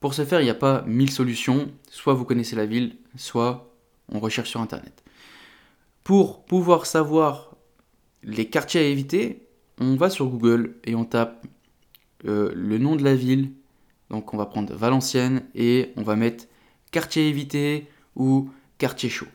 [0.00, 1.70] pour ce faire, il n'y a pas mille solutions.
[1.90, 3.72] Soit vous connaissez la ville, soit
[4.12, 5.02] on recherche sur Internet.
[6.04, 7.56] Pour pouvoir savoir
[8.22, 9.46] les quartiers à éviter,
[9.80, 11.46] on va sur Google et on tape
[12.24, 13.52] euh, le nom de la ville.
[14.10, 16.44] Donc on va prendre Valenciennes et on va mettre
[16.92, 19.26] quartier à éviter ou quartier chaud.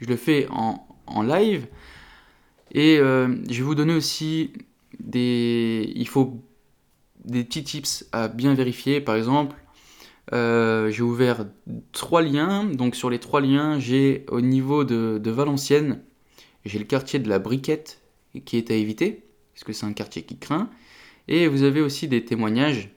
[0.00, 1.66] Je le fais en live
[2.72, 4.52] et euh, je vais vous donner aussi
[4.98, 6.40] des, il faut
[7.24, 9.00] des petits tips à bien vérifier.
[9.00, 9.56] Par exemple,
[10.32, 11.46] euh, j'ai ouvert
[11.92, 12.64] trois liens.
[12.64, 16.00] Donc sur les trois liens, j'ai au niveau de, Valenciennes,
[16.64, 18.00] j'ai le quartier de la Briquette
[18.44, 20.70] qui est à éviter, parce que c'est un quartier qui craint.
[21.26, 22.90] Et vous avez aussi des témoignages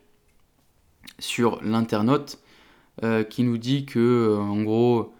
[1.18, 2.38] sur l'internaute
[3.02, 5.12] euh, qui nous dit que, en gros,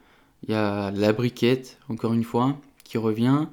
[0.43, 3.49] il y a la Briquette, encore une fois, qui revient,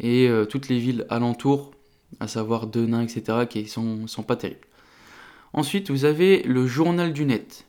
[0.00, 1.72] et toutes les villes alentours,
[2.20, 4.66] à savoir Denain, etc., qui sont, sont pas terribles.
[5.54, 7.64] Ensuite, vous avez le journal du net.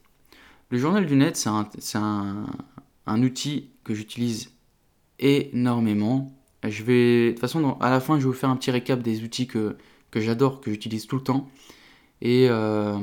[0.72, 4.52] Le journal du net, c'est un, outil que j'utilise
[5.20, 6.36] énormément.
[6.68, 9.02] Je vais, de toute façon, à la fin, je vais vous faire un petit récap
[9.04, 9.78] des outils que,
[10.16, 11.48] j'adore, que j'utilise tout le temps,
[12.22, 12.98] et euh,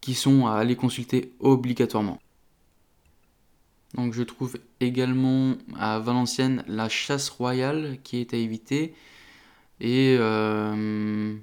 [0.00, 2.18] qui sont à aller consulter obligatoirement.
[3.94, 8.94] Donc je trouve également à Valenciennes la chasse royale qui est à éviter.
[9.80, 11.34] Et euh,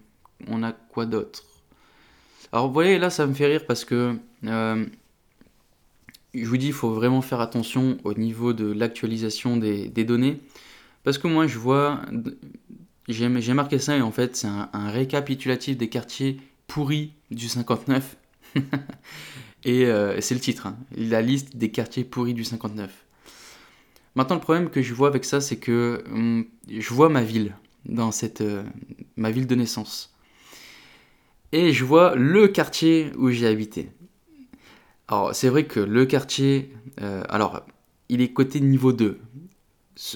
[0.47, 1.43] on a quoi d'autre?
[2.51, 4.86] Alors vous voyez, là ça me fait rire parce que euh,
[6.34, 10.39] je vous dis, il faut vraiment faire attention au niveau de l'actualisation des, données.
[11.03, 12.01] Parce que moi je vois,
[13.08, 18.17] j'ai marqué ça et en fait c'est un, récapitulatif des quartiers pourris du 59.
[19.65, 20.78] et euh, c'est le titre, hein.
[20.95, 22.89] la liste des quartiers pourris du 59.
[24.13, 27.56] Maintenant le problème que je vois avec ça c'est que hum, je vois ma ville
[27.86, 28.63] dans cette euh,
[29.17, 30.15] ma ville de naissance
[31.51, 33.89] et je vois le quartier où j'ai habité.
[35.08, 37.63] Alors, c'est vrai que le quartier, euh, alors,
[38.10, 39.19] il est côté niveau 2.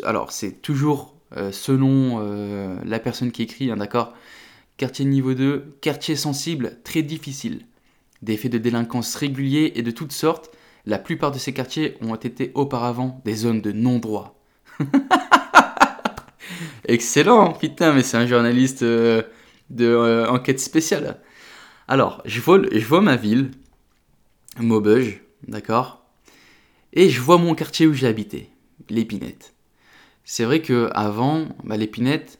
[0.04, 1.16] Alors, c'est toujours
[1.52, 2.20] selon
[2.84, 4.14] la personne qui écrit, hein, d'accord?
[4.78, 7.66] Quartier niveau 2, quartier sensible, très difficile.
[8.22, 10.52] Des faits de délinquance réguliers et de toutes sortes,
[10.86, 14.40] la plupart de ces quartiers ont été auparavant des zones de non-droit.
[16.86, 21.20] Excellent, putain, mais c'est un journaliste de enquête spéciale.
[21.88, 23.52] Alors, je vois, je vois ma ville,
[24.60, 26.06] Maubeuge, d'accord?
[26.94, 28.50] Et je vois mon quartier où j'ai habité,
[28.90, 29.54] l'Épinette.
[30.24, 32.40] C'est vrai que avant, bah, l'Épinette,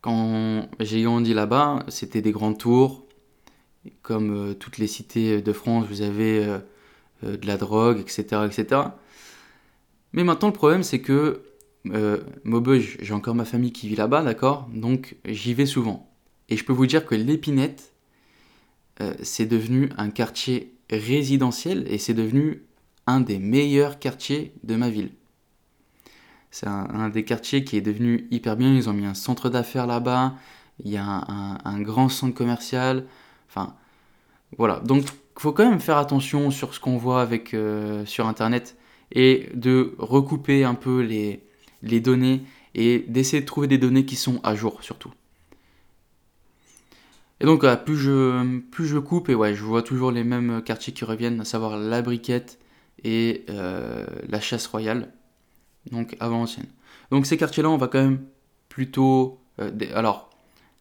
[0.00, 3.05] quand j'ai grandi là-bas, c'était des grandes tours.
[4.02, 6.58] Comme euh, toutes les cités de France, vous avez euh,
[7.24, 8.82] euh, de la drogue, etc., etc.
[10.12, 11.42] Mais maintenant, le problème, c'est que
[12.42, 14.68] Maubeuge, j'ai encore ma famille qui vit là-bas, d'accord?
[14.72, 16.10] Donc, j'y vais souvent.
[16.48, 17.92] Et je peux vous dire que l'Épinette,
[19.00, 22.62] euh, c'est devenu un quartier résidentiel et c'est devenu
[23.06, 25.10] un des meilleurs quartiers de ma ville.
[26.50, 28.74] C'est un, des quartiers qui est devenu hyper bien.
[28.74, 30.34] Ils ont mis un centre d'affaires là-bas.
[30.82, 33.04] Il y a un, grand centre commercial.
[33.48, 33.74] Enfin,
[34.58, 34.80] voilà.
[34.80, 38.76] Donc, il faut quand même faire attention sur ce qu'on voit avec, euh, sur Internet
[39.12, 41.42] et de recouper un peu les,
[42.00, 42.42] données
[42.74, 45.12] et d'essayer de trouver des données qui sont à jour surtout.
[47.40, 50.94] Et donc, plus, je, plus je coupe, et ouais, je vois toujours les mêmes quartiers
[50.94, 52.58] qui reviennent, à savoir la briquette
[53.04, 55.12] et euh, la chasse royale,
[55.92, 56.66] donc avant ancienne.
[57.10, 58.24] Donc, ces quartiers-là, on va quand même
[58.70, 59.38] plutôt.
[59.60, 60.30] Euh, alors,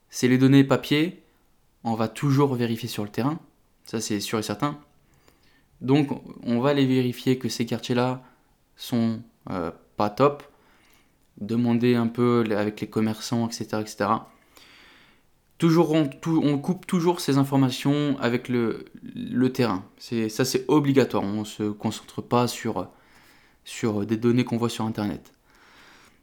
[0.09, 1.24] c'est les données papier,
[1.85, 3.39] on va toujours vérifier sur le terrain,
[3.85, 4.77] ça c'est sûr et certain.
[5.81, 6.09] Donc,
[6.43, 8.23] on va les vérifier que ces quartiers-là
[8.75, 9.21] sont
[9.51, 10.43] euh, pas top,
[11.39, 13.77] demander un peu avec les commerçants, etc.
[13.81, 14.09] etc.
[15.57, 18.85] Toujours, on, coupe toujours ces informations avec le,
[19.53, 19.85] terrain.
[19.99, 21.23] ça, c'est obligatoire.
[21.23, 25.33] On ne se concentre pas sur des données qu'on voit sur Internet.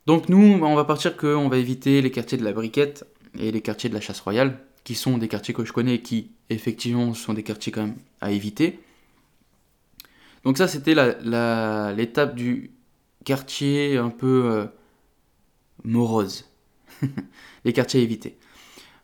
[0.07, 3.07] Donc nous, on va partir qu'on va éviter les quartiers de la briquette
[3.39, 6.31] et les quartiers de la chasse royale, qui sont des quartiers que je connais qui,
[6.51, 8.81] effectivement, sont des quartiers quand même à éviter.
[10.45, 12.73] Donc ça, c'était l'étape du
[13.25, 14.67] quartier un peu euh,
[15.85, 16.49] morose.
[17.65, 18.37] les quartiers à éviter.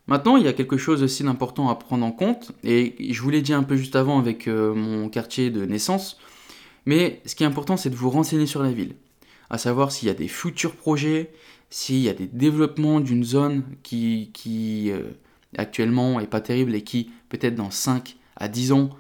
[0.06, 3.28] Maintenant, il y a quelque chose aussi d'important à prendre en compte, et je vous
[3.28, 6.18] l'ai dit un peu juste avant avec euh, mon quartier de naissance,
[6.86, 8.94] mais ce qui est important, c'est de vous renseigner sur la ville,
[9.50, 11.30] à savoir s'il y a des futurs projets,
[11.68, 15.02] s'il y a des développements d'une zone qui, qui euh,
[15.56, 18.90] actuellement est pas terrible et qui peut-être dans 5 à 10 ans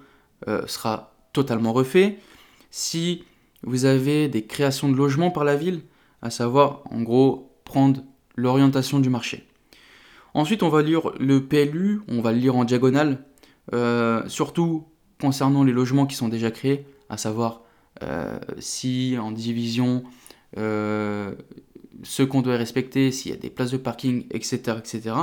[0.48, 2.18] euh, sera totalement refait,
[2.70, 3.24] si
[3.62, 5.82] vous avez des créations de logements par la ville,
[6.22, 8.02] à savoir en gros prendre
[8.36, 9.46] l'orientation du marché.
[10.34, 13.24] Ensuite, on va lire le PLU, on va le lire en diagonale,
[13.74, 14.86] euh, surtout
[15.20, 17.62] concernant les logements qui sont déjà créés, à savoir
[18.02, 20.04] euh, si en division,
[20.54, 25.14] ce qu'on doit respecter, s'il y a des places de parking, etc., etc.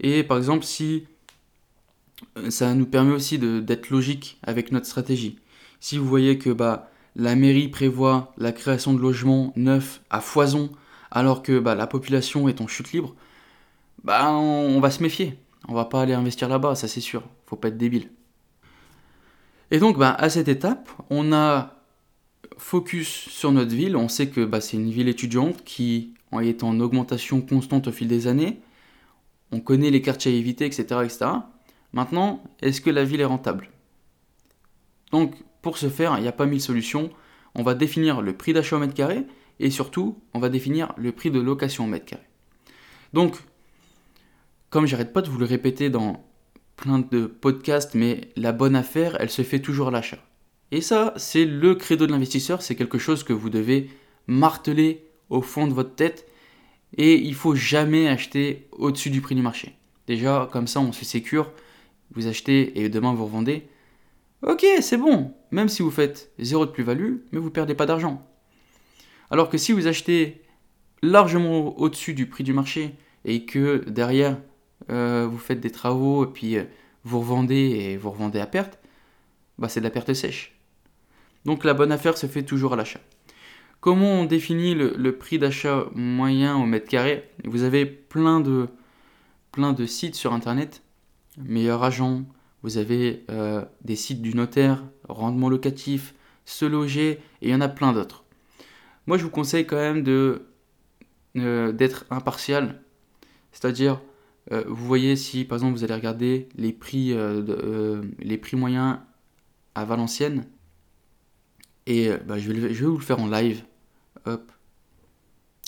[0.00, 1.04] Et par exemple, si
[2.48, 5.38] ça nous permet aussi d'être logique avec notre stratégie.
[5.80, 10.70] Si vous voyez que bah, la mairie prévoit la création de logements neufs à foison,
[11.10, 13.14] alors que bah, la population est en chute libre,
[14.04, 15.38] bah on, va se méfier.
[15.68, 17.22] On va pas aller investir là-bas, ça c'est sûr.
[17.46, 18.10] Faut pas être débile.
[19.70, 21.76] Et donc, bah, à cette étape, on a
[22.56, 23.96] focus sur notre ville.
[23.96, 28.08] On sait que bah, c'est une ville étudiante qui est en augmentation constante au fil
[28.08, 28.60] des années.
[29.52, 30.84] On connaît les quartiers à éviter, etc.
[31.04, 31.26] etc.
[31.92, 33.70] Maintenant, est-ce que la ville est rentable?
[35.10, 37.10] Donc, pour ce faire, il n'y a pas mille solutions.
[37.54, 39.26] On va définir le prix d'achat au mètre carré
[39.58, 42.22] et surtout, on va définir le prix de location au mètre carré.
[43.12, 43.36] Donc,
[44.70, 46.24] comme j'arrête pas de vous le répéter dans
[46.76, 50.24] plein de podcasts, mais la bonne affaire, elle se fait toujours à l'achat.
[50.70, 53.90] Et ça, c'est le credo de l'investisseur, c'est quelque chose que vous devez
[54.28, 56.29] marteler au fond de votre tête
[56.96, 59.74] et il faut jamais acheter au-dessus du prix du marché.
[60.06, 61.52] Déjà, comme ça, on se sécure.
[62.12, 63.68] Vous achetez et demain vous revendez.
[64.42, 68.26] Ok, c'est bon, même si vous faites zéro de plus-value, mais vous perdez pas d'argent.
[69.30, 70.42] Alors que si vous achetez
[71.02, 74.38] largement au-dessus du prix du marché et que derrière
[74.90, 76.64] euh, vous faites des travaux et puis euh,
[77.04, 78.78] vous revendez et vous revendez à perte,
[79.58, 80.58] bah c'est de la perte sèche.
[81.44, 83.00] Donc la bonne affaire se fait toujours à l'achat.
[83.80, 87.30] Comment on définit le, prix d'achat moyen au mètre carré?
[87.44, 88.66] Vous avez plein de,
[89.86, 90.82] sites sur internet,
[91.38, 92.24] meilleur agent,
[92.62, 96.14] vous avez euh, des sites du notaire, rendement locatif,
[96.44, 98.24] se loger, et il y en a plein d'autres.
[99.06, 100.42] Moi je vous conseille quand même de
[101.34, 102.82] d'être impartial,
[103.52, 104.00] c'est-à-dire
[104.52, 108.56] euh, vous voyez si par exemple vous allez regarder les prix, euh, euh, les prix
[108.56, 108.98] moyens
[109.74, 110.46] à Valenciennes,
[111.86, 113.64] et bah, je, vais, je, vais, vous le faire en live.
[114.26, 114.52] Hop.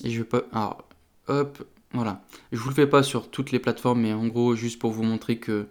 [0.05, 0.43] Et je vais pas.
[0.53, 0.87] Alors,
[1.29, 2.23] hop, voilà.
[2.53, 5.03] Je vous le fais pas sur toutes les plateformes, mais en gros, juste pour vous
[5.03, 5.69] montrer que,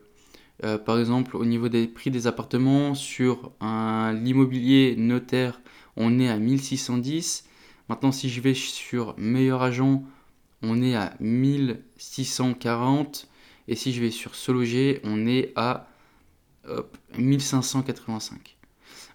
[0.86, 5.62] par exemple, au niveau des prix des appartements, sur l'immobilier notaire,
[5.98, 7.46] on est à 1610.
[7.90, 10.04] Maintenant, si je vais sur meilleur agent,
[10.62, 13.28] on est à 1640.
[13.68, 15.88] Et si je vais sur se loger, on est à
[17.18, 18.58] 1585.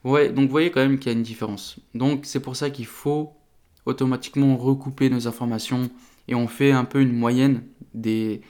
[0.04, 1.78] Ouais, donc vous voyez quand même qu'il y a une différence.
[1.94, 3.32] Donc c'est pour ça qu'il faut
[3.86, 5.90] automatiquement recouper nos informations
[6.28, 7.62] et on fait un peu une moyenne
[7.94, 8.42] des,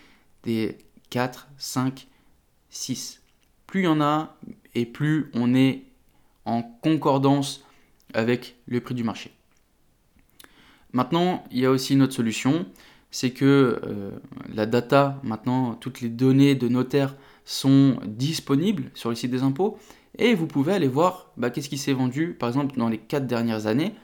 [0.42, 0.78] des
[1.10, 2.08] 4, 5,
[2.70, 3.22] 6.
[3.66, 4.36] Plus il y en a
[4.74, 5.84] et plus on est
[6.44, 7.64] en concordance
[8.14, 9.32] avec le prix du marché.
[10.92, 12.66] Maintenant, il y a aussi une autre solution,
[13.10, 14.10] c'est que euh,
[14.54, 19.78] la data, maintenant, toutes les données de notaire sont disponibles sur le site des impôts
[20.18, 23.26] et vous pouvez aller voir bah, qu'est-ce qui s'est vendu, par exemple, dans les 4
[23.26, 23.94] dernières années,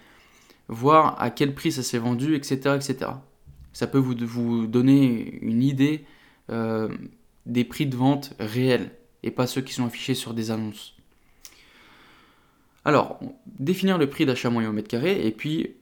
[0.69, 3.13] voir à quel prix ça s'est vendu, etc., etc.
[3.73, 6.05] Ça peut vous, donner une idée
[6.51, 6.89] euh,
[7.47, 8.91] des prix de vente réels
[9.23, 10.97] et pas ceux qui sont affichés sur des annonces.
[12.85, 15.77] Alors, définir le prix d'achat moyen au mètre carré et puis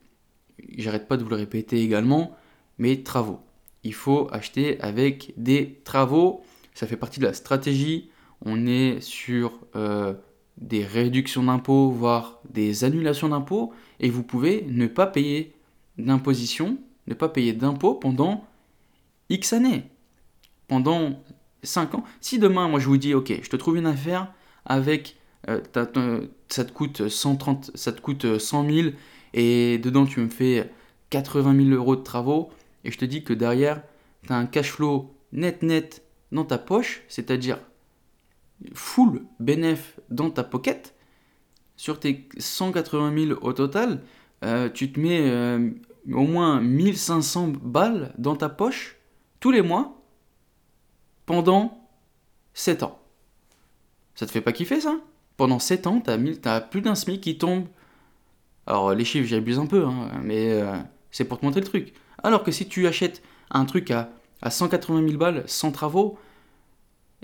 [0.77, 2.37] j'arrête pas de vous le répéter également,
[2.79, 3.40] mais travaux.
[3.83, 6.43] Il faut acheter avec des travaux,
[6.75, 8.11] ça fait partie de la stratégie.
[8.45, 10.14] On est sur euh,
[10.59, 15.55] des réductions d'impôts, voire des annulations d'impôts, et vous pouvez ne pas payer
[15.99, 18.45] d'imposition, ne pas payer d'impôts pendant
[19.31, 19.85] X années,
[20.69, 21.23] pendant
[21.63, 22.05] 5 ans.
[22.21, 24.33] Si demain, moi je vous dis, ok, je te trouve une affaire
[24.65, 25.17] avec,
[25.49, 25.61] euh,
[26.49, 28.89] ça te coûte 130, ça te coûte 100 000
[29.33, 30.71] et dedans tu me fais
[31.11, 32.51] 80 000 euros de travaux,
[32.85, 33.83] et je te dis que derrière,
[34.27, 37.59] tu as un cash flow net net dans ta poche, c'est-à-dire
[38.75, 40.94] full bénéf dans ta pocket,
[41.77, 44.03] sur tes 180 000 au total,
[44.44, 45.70] euh, tu te mets euh,
[46.12, 48.99] au moins 1500 balles dans ta poche
[49.40, 50.03] tous les mois
[51.27, 51.88] pendant
[52.55, 52.99] 7 ans.
[54.14, 54.96] Ça te fait pas kiffer ça?
[55.37, 56.11] Pendant 7 ans, tu
[56.49, 57.66] as, plus d'un SMIC qui tombe
[58.66, 60.77] alors les chiffres, j'abuse un peu, hein, mais euh,
[61.11, 61.92] c'est pour te montrer le truc.
[62.23, 63.20] Alors que si tu achètes
[63.51, 64.11] un truc à,
[64.42, 66.18] à 180 000 balles sans travaux,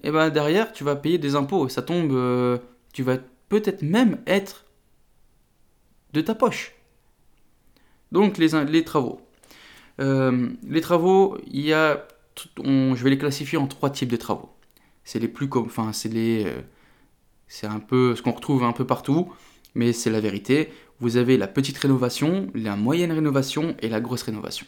[0.03, 1.69] et eh ben derrière tu vas payer des impôts.
[1.69, 2.59] Ça tombe, euh,
[2.93, 3.17] tu vas
[3.49, 4.67] peut-être même être
[6.13, 6.75] de ta poche.
[8.13, 9.21] Donc les, les travaux.
[10.01, 12.07] Euh, les travaux, il y a,
[12.59, 14.51] je vais les classifier en trois types de travaux.
[15.05, 16.53] C'est les plus, enfin c'est les,
[17.49, 19.33] c'est un peu ce qu'on retrouve un peu partout,
[19.75, 20.71] mais c'est la vérité
[21.01, 24.67] vous avez la petite rénovation, la moyenne rénovation et la grosse rénovation.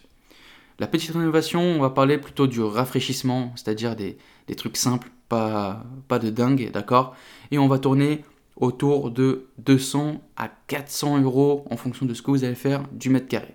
[0.79, 4.18] La petite rénovation, on va parler plutôt du rafraîchissement, c'est-à-dire des,
[4.57, 5.85] trucs simples, pas,
[6.20, 7.16] de dingue, d'accord?
[7.51, 8.24] Et on va tourner
[8.57, 13.11] autour de 200 à 400 euros en fonction de ce que vous allez faire du
[13.11, 13.55] mètre carré.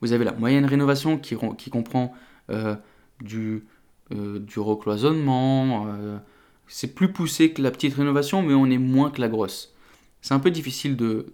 [0.00, 1.36] Vous avez la moyenne rénovation qui,
[1.70, 2.12] comprend
[2.50, 2.74] euh,
[3.20, 3.64] du,
[4.12, 5.86] euh, du recloisonnement.
[5.88, 6.18] Euh,
[6.66, 9.74] c'est plus poussé que la petite rénovation, mais on est moins que la grosse.
[10.20, 11.26] C'est un peu difficile de,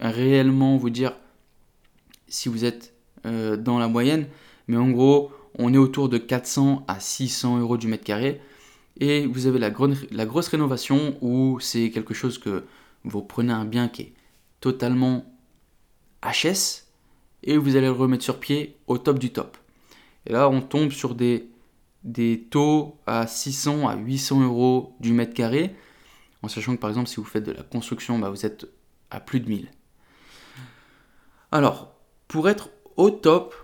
[0.00, 1.12] réellement vous dire
[2.26, 2.92] si vous êtes
[3.24, 4.26] dans la moyenne,
[4.66, 8.40] mais en gros, on est autour de 400 à 600 euros du mètre carré.
[9.00, 12.64] Et vous avez la, grosse rénovation où c'est quelque chose que
[13.04, 14.12] vous prenez un bien qui est
[14.60, 15.24] totalement
[16.22, 16.84] HS
[17.42, 19.56] et vous allez le remettre sur pied au top du top.
[20.26, 21.48] Et là, on tombe sur des,
[22.04, 25.74] des taux à 600 à 800 euros du mètre carré,
[26.42, 28.66] en sachant que par exemple, si vous faites de la construction, bah, vous êtes
[29.10, 29.68] à plus de 1000.
[31.50, 31.94] Alors,
[32.28, 33.54] pour être au top,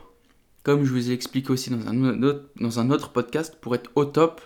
[0.63, 3.91] comme je vous ai expliqué aussi dans un autre, dans un autre podcast, pour être
[3.95, 4.43] au top,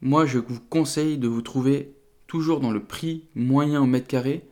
[0.00, 1.94] moi je vous conseille de vous trouver
[2.26, 4.48] toujours dans le prix moyen au mètre carré,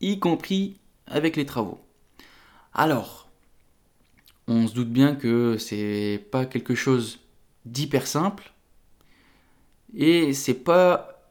[0.00, 1.80] y compris avec les travaux.
[2.72, 3.28] Alors,
[4.46, 7.20] on se doute bien que c'est pas quelque chose
[7.64, 8.52] d'hyper simple
[9.94, 11.22] et c'est pas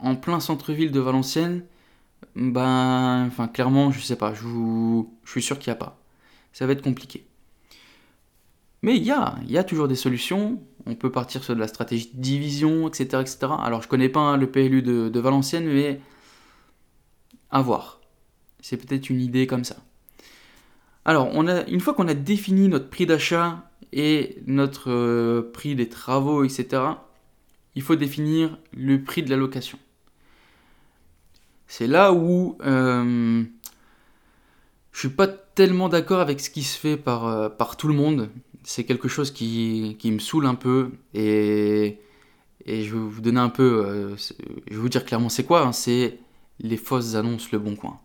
[0.00, 1.64] en plein centre-ville de Valenciennes.
[2.36, 4.42] Ben, enfin, clairement, je sais pas, je,
[5.24, 5.98] je suis sûr qu'il n'y a pas.
[6.52, 7.26] Ça va être compliqué.
[8.84, 10.62] Mais il y a, toujours des solutions.
[10.84, 13.22] On peut partir sur de la stratégie de division, etc.
[13.22, 13.38] etc.
[13.62, 16.02] Alors, je connais pas hein, le PLU de, Valenciennes, mais
[17.50, 18.02] à voir.
[18.60, 19.76] C'est peut-être une idée comme ça.
[21.06, 25.74] Alors, on a, une fois qu'on a défini notre prix d'achat et notre euh, prix
[25.74, 26.82] des travaux, etc.,
[27.74, 29.78] il faut définir le prix de la location.
[31.68, 33.44] C'est là où euh,
[34.92, 37.94] je suis pas tellement d'accord avec ce qui se fait par, euh, par tout le
[37.94, 38.28] monde.
[38.64, 41.98] C'est quelque chose qui, qui, me saoule un peu et,
[42.66, 45.66] et je vais vous donner un peu, euh, je vais vous dire clairement c'est quoi,
[45.66, 45.72] hein.
[45.72, 46.18] c'est
[46.60, 48.00] les fausses annonces Le Bon Coin.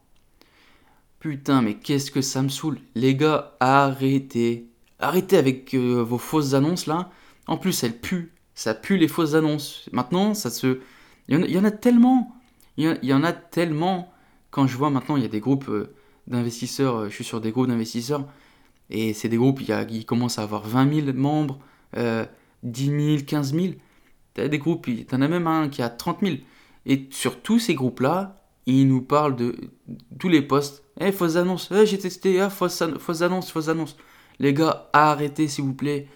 [1.20, 2.80] Putain, mais qu'est-ce que ça me saoule.
[2.96, 4.70] Les gars, arrêtez.
[5.00, 7.12] Arrêtez avec euh, vos fausses annonces là.
[7.48, 8.32] En plus, elles puent.
[8.54, 9.90] Ça pue les fausses annonces.
[9.92, 10.80] Maintenant, ça se.
[11.28, 12.36] Il y en a, tellement.
[12.78, 14.12] Il y, en a tellement.
[14.50, 15.94] Quand je vois maintenant, il y a des groupes euh,
[16.28, 17.10] d'investisseurs.
[17.10, 18.26] Je suis sur des groupes d'investisseurs.
[18.90, 21.60] Et c'est des groupes qui commencent à avoir 20 000 membres,
[22.64, 23.74] 10 000, 15 000.
[24.34, 26.36] T'as des groupes, t'en as même un qui a 30 000.
[26.86, 29.56] Et sur tous ces groupes-là, ils nous parlent de
[30.20, 31.70] tous les postes eh, fausses annonces.
[31.72, 32.40] Eh, j'ai testé.
[32.42, 33.98] Ah, fausse, annonce, fausse annonce.
[34.40, 36.08] Les gars, arrêtez s'il vous plaît.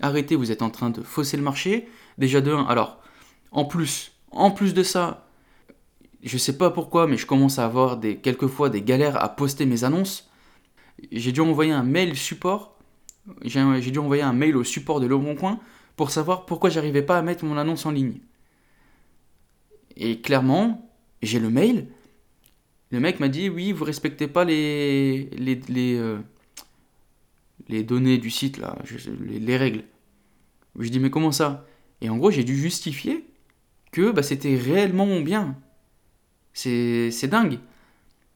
[0.00, 1.88] Arrêtez, vous êtes en train de fausser le marché.
[2.18, 2.64] Déjà de 1.
[2.64, 3.00] Alors,
[3.52, 5.26] en plus, en plus de ça,
[6.22, 9.84] je sais pas pourquoi, mais je commence à avoir quelquefois des galères à poster mes
[9.84, 10.29] annonces.
[11.12, 12.78] J'ai dû envoyer un mail support.
[13.42, 15.60] J'ai dû envoyer un mail au support de Le Bon Coin
[15.96, 18.20] pour savoir pourquoi j'arrivais pas à mettre mon annonce en ligne.
[19.96, 20.90] Et clairement,
[21.22, 21.88] j'ai le mail,
[22.90, 26.18] le mec m'a dit oui, vous respectez pas les les, euh,
[27.84, 28.76] données du site là,
[29.20, 29.84] les, règles.
[30.78, 31.66] Je dis mais comment ça?
[32.00, 33.24] Et en gros, j'ai dû justifier
[33.92, 35.56] que bah, c'était réellement mon bien.
[36.52, 37.58] C'est dingue.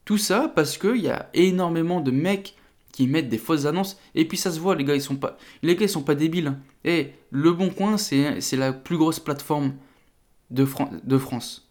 [0.05, 2.55] Tout ça parce qu'il y a énormément de mecs
[2.93, 5.37] qui mettent des fausses annonces et puis ça se voit les gars ils sont pas
[5.63, 6.57] les gars ils sont pas débiles.
[6.85, 7.07] Et hein.
[7.09, 9.75] eh, le bon coin c'est la plus grosse plateforme
[10.51, 10.65] de,
[11.19, 11.69] France.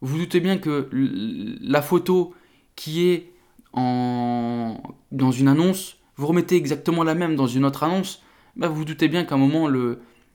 [0.00, 2.34] Vous, doutez bien que la photo
[2.74, 3.32] qui est
[3.72, 4.82] en,
[5.12, 8.22] dans une annonce, vous remettez exactement la même dans une autre annonce,
[8.56, 9.68] bah vous, doutez bien qu'à un moment,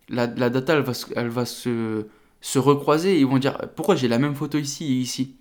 [0.09, 2.05] la, data, elle va, elle va se,
[2.39, 5.36] se recroiser et ils vont dire pourquoi j'ai la même photo ici et ici?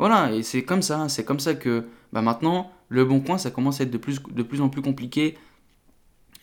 [0.00, 1.84] Voilà, et c'est comme ça, c'est comme ça que
[2.14, 5.36] bah maintenant, le bon coin, ça commence à être de plus, en plus compliqué.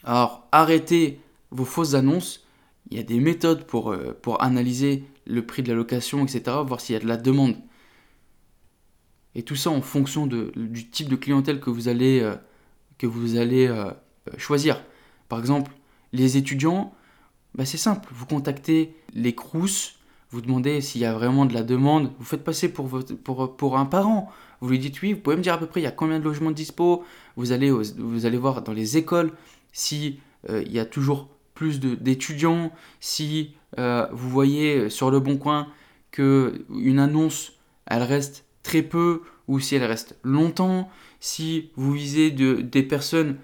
[0.04, 2.46] Alors, arrêtez vos fausses annonces.
[2.92, 6.80] Il y a des méthodes pour, euh, analyser le prix de la location, etc., voir
[6.80, 7.56] s'il y a de la demande.
[9.34, 12.36] Et tout ça en fonction du type de clientèle que vous allez, euh,
[13.00, 13.90] que vous allez euh,
[14.38, 14.84] choisir.
[15.30, 15.72] Par exemple,
[16.14, 16.94] les étudiants,
[17.56, 19.97] bah c'est simple, vous contactez les CRUS,
[20.32, 22.90] vous demandez s'il y a vraiment de la demande, vous faites passer pour,
[23.24, 25.80] pour, pour un parent, vous lui dites oui, vous pouvez me dire à peu près
[25.80, 27.04] il y a combien de logements dispo,
[27.36, 29.32] vous allez, vous allez voir dans les écoles
[29.72, 30.20] si
[30.50, 35.68] euh, il y a toujours plus d'étudiants, si euh, vous voyez sur le bon coin
[36.12, 37.54] que une annonce,
[37.86, 43.38] elle reste très peu ou si elle reste longtemps, si vous visez de, des personnes,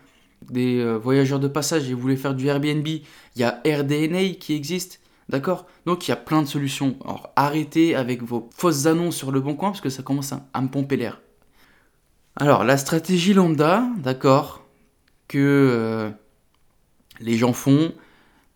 [0.50, 3.02] des euh, voyageurs de passage et vous voulez faire du Airbnb, il
[3.36, 5.00] y a RDNA qui existe,
[5.30, 6.98] d'accord Donc il y a plein de solutions.
[7.04, 10.62] Alors arrêtez avec vos fausses annonces sur le bon coin parce que ça commence à,
[10.62, 11.22] me pomper l'air.
[12.36, 14.66] Alors la stratégie lambda, d'accord,
[15.28, 16.10] que euh,
[17.20, 17.94] les gens font,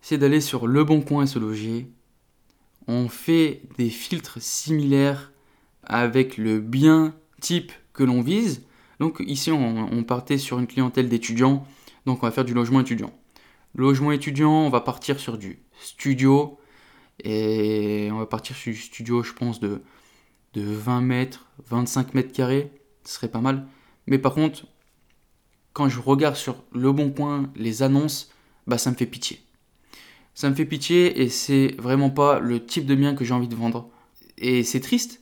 [0.02, 1.92] c'est d'aller sur Le Bon Coin et se loger.
[2.88, 5.32] On fait des filtres similaires
[5.84, 8.64] avec le bien type que l'on vise.
[9.00, 11.66] Donc ici, on, partait sur une clientèle d'étudiants.
[12.06, 13.12] Donc on va faire du logement étudiant.
[13.76, 16.58] Logement étudiant, on va partir sur du studio.
[17.24, 19.82] Et on va partir sur du studio, je pense, de,
[20.54, 22.72] de 20 mètres, 25 mètres carrés.
[23.04, 23.66] Ce serait pas mal.
[24.08, 24.66] Mais par contre,
[25.74, 28.32] quand je regarde sur Le Bon Coin les annonces,
[28.66, 29.42] bah ça me fait pitié
[30.34, 33.48] Ça me fait pitié et c'est vraiment pas le type de bien que j'ai envie
[33.48, 33.90] de vendre.
[34.38, 35.22] Et c'est triste.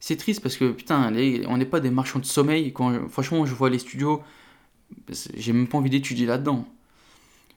[0.00, 1.12] C'est triste parce que putain,
[1.48, 2.72] on n'est pas des marchands de sommeil.
[2.72, 4.22] Quand, franchement, je vois les studios,
[5.36, 6.66] j'ai même pas envie d'étudier là-dedans.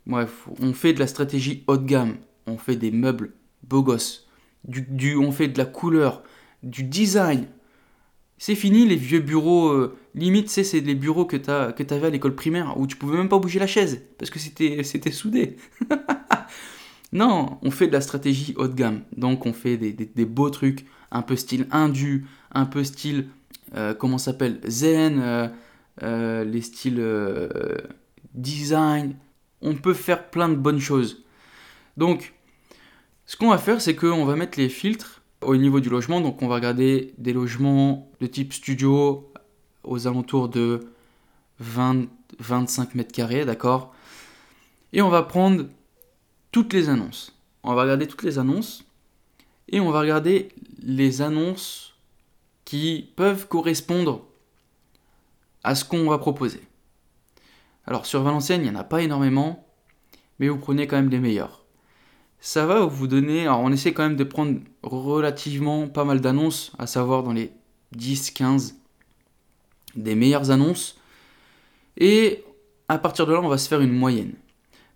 [0.07, 2.17] Bref, on fait de la stratégie haut de gamme,
[2.47, 3.33] on fait des meubles
[3.63, 4.27] beaux gosses,
[4.65, 6.23] du, on fait de la couleur,
[6.63, 7.47] du design.
[8.37, 12.35] C'est fini les vieux bureaux, euh, limite, c'est les bureaux que tu avais à l'école
[12.35, 15.57] primaire où tu pouvais même pas bouger la chaise parce que c'était soudé.
[17.13, 20.85] non, on fait de la stratégie haut de gamme, donc on fait des, beaux trucs,
[21.11, 23.27] un peu style indu, un peu style,
[23.75, 25.49] euh, comment s'appelle, zen,
[26.01, 26.99] euh, les styles
[28.33, 29.15] design,
[29.61, 31.23] on peut faire plein de bonnes choses.
[31.97, 32.33] Donc,
[33.25, 36.21] ce qu'on va faire, c'est qu'on va mettre les filtres au niveau du logement.
[36.21, 39.31] Donc, on va regarder des logements de type studio
[39.83, 40.91] aux alentours de
[41.59, 42.07] 20,
[42.39, 43.93] 25 mètres carrés, d'accord?
[44.93, 45.65] Et on va prendre
[46.51, 47.35] toutes les annonces.
[47.63, 48.83] On va regarder toutes les annonces
[49.69, 50.49] et on va regarder
[50.81, 51.95] les annonces
[52.65, 54.25] qui peuvent correspondre
[55.63, 56.61] à ce qu'on va proposer.
[57.85, 59.67] Alors sur Valenciennes, il n'y en a pas énormément,
[60.39, 61.60] mais vous prenez quand même les meilleurs.
[62.41, 66.71] Ça va vous donner, alors on essaie quand même de prendre relativement pas mal d'annonces,
[66.79, 67.51] à savoir dans les
[67.95, 68.73] 10-15
[69.95, 70.99] des meilleures annonces.
[71.97, 72.43] Et
[72.87, 74.33] à partir de là, on va se faire une moyenne.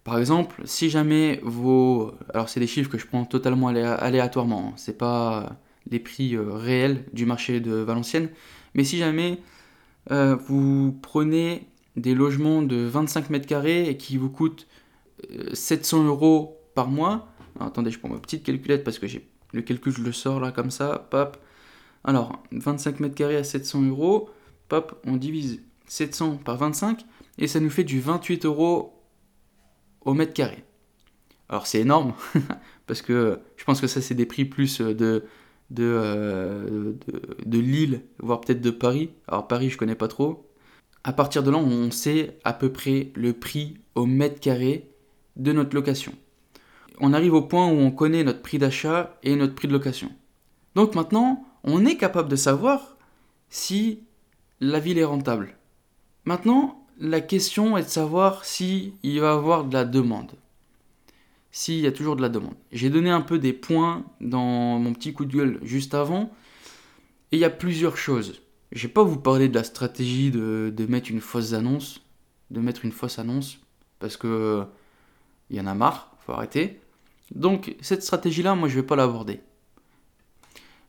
[0.04, 2.14] Par exemple, si jamais vos...
[2.34, 4.74] Alors c'est des chiffres que je prends totalement aléatoirement, hein.
[4.76, 5.58] c'est pas
[5.90, 8.30] les prix euh, réels du marché de Valenciennes,
[8.74, 9.40] mais si jamais
[10.12, 14.68] euh, vous prenez des logements de 25 mètres carrés et qui vous coûtent
[15.54, 17.28] 700 euh, euros par mois.
[17.60, 20.52] Attendez, je prends ma petite calculette parce que j'ai le calcul, je le sors là
[20.52, 21.38] comme ça, pop.
[22.04, 24.30] Alors, 25 mètres carrés à 700 euros,
[24.68, 27.06] pop, on divise 700 par 25
[27.38, 29.02] et ça nous fait du 28 euros
[30.02, 30.64] au mètre carré.
[31.50, 32.14] Alors c'est énorme
[32.88, 35.24] parce que je pense que ça c'est des prix plus de, de,
[35.80, 39.12] euh, de, de Lille, voire peut-être de Paris.
[39.28, 40.46] Alors Paris je connais pas trop,
[41.06, 44.90] à partir de là, on sait à peu près le prix au mètre carré
[45.36, 46.14] de notre location.
[47.00, 50.12] On arrive au point où on connaît notre prix d'achat et notre prix de location.
[50.76, 52.98] Donc maintenant, on est capable de savoir
[53.50, 54.00] si
[54.60, 55.58] la ville est rentable.
[56.26, 60.32] Maintenant, la question est de savoir s'il il va y avoir de la demande.
[61.52, 62.56] S'il y a toujours de la demande.
[62.72, 66.32] J'ai donné un peu des points dans mon petit coup de gueule juste avant.
[67.32, 68.42] Et il y a plusieurs choses.
[68.72, 72.02] Je vais pas vous parler de la stratégie de, mettre une fausse annonce,
[72.52, 73.60] de mettre une fausse annonce,
[74.00, 74.66] parce que
[75.50, 76.82] il y en a marre, faut arrêter.
[77.34, 79.40] Donc cette stratégie-là, moi je vais pas l'aborder.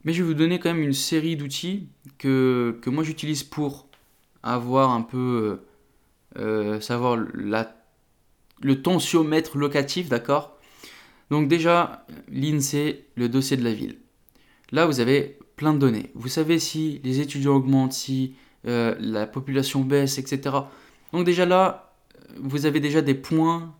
[0.04, 3.88] Mais je vais vous donner quand même une série d'outils que, moi j'utilise pour
[4.42, 5.60] avoir un peu
[6.38, 7.74] euh, savoir la,
[8.62, 10.56] le tensiomètre locatif, d'accord?
[11.30, 13.96] Donc déjà, l'INSEE, le dossier de la ville.
[14.72, 16.10] Là, vous avez plein de données.
[16.14, 18.34] Vous savez si les étudiants augmentent, si
[18.66, 20.56] euh, la population baisse, etc.
[21.12, 21.94] Donc déjà là,
[22.38, 23.74] vous avez déjà des points.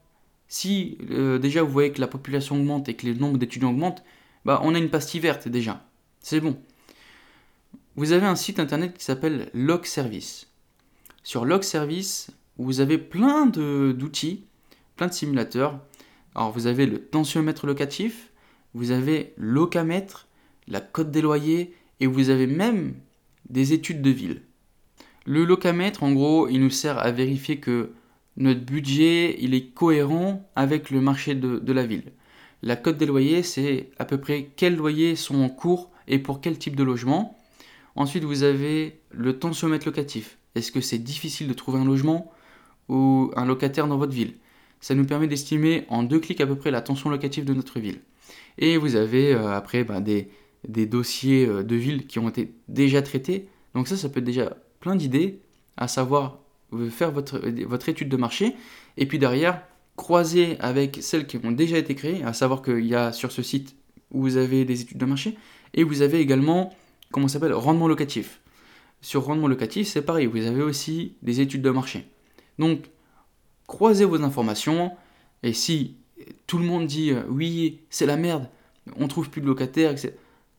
[0.49, 4.03] Si euh, déjà vous voyez que la population augmente et que le nombre d'étudiants augmente,
[4.45, 5.85] bah, on a une pastille verte déjà.
[6.21, 6.57] C'est bon.
[7.97, 10.49] Vous avez un site internet qui s'appelle Log Service.
[11.23, 14.45] Sur Log Service, vous avez plein d'outils,
[14.97, 15.81] plein de simulateurs.
[16.35, 18.31] Alors vous avez le tensiomètre locatif,
[18.75, 20.29] vous avez l'ocamètre,
[20.69, 22.95] la cote des loyers, et vous avez même
[23.49, 24.43] des études de ville.
[25.25, 27.93] Le locamètre, en gros, il nous sert à vérifier que
[28.37, 32.13] notre budget il est cohérent avec le marché de, la ville.
[32.63, 36.41] La cote des loyers, c'est à peu près quels loyers sont en cours et pour
[36.41, 37.39] quel type de logement.
[37.95, 40.39] Ensuite, vous avez le tensiomètre locatif.
[40.55, 42.31] Est-ce que c'est difficile de trouver un logement
[42.89, 44.35] ou un locataire dans votre ville?
[44.81, 47.81] Ça nous permet d'estimer en deux clics à peu près la tension locative de notre
[47.81, 48.01] ville.
[48.59, 50.29] Et vous avez euh, après ben, des,
[50.69, 53.49] des dossiers euh, de ville qui ont été déjà traités.
[53.75, 55.41] Donc ça, ça peut être déjà plein d'idées,
[55.77, 56.39] à savoir
[56.91, 58.55] faire votre, votre étude de marché,
[58.97, 59.63] et puis derrière,
[59.97, 63.43] croiser avec celles qui ont déjà été créées, à savoir qu'il y a sur ce
[63.43, 63.77] site
[64.11, 65.37] où vous avez des études de marché,
[65.75, 66.75] et vous avez également,
[67.13, 68.41] comment s'appelle, rendement locatif.
[69.01, 72.07] Sur rendement locatif, c'est pareil, vous avez aussi des études de marché.
[72.59, 72.91] Donc,
[73.67, 74.93] croisez vos informations,
[75.43, 75.97] et si
[76.47, 78.49] tout le monde dit euh, oui, c'est la merde,
[78.97, 80.13] on trouve plus de locataires, etc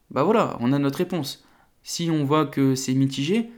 [0.10, 1.44] bah voilà, on a notre réponse.
[1.84, 3.50] Si on voit que c'est mitigé,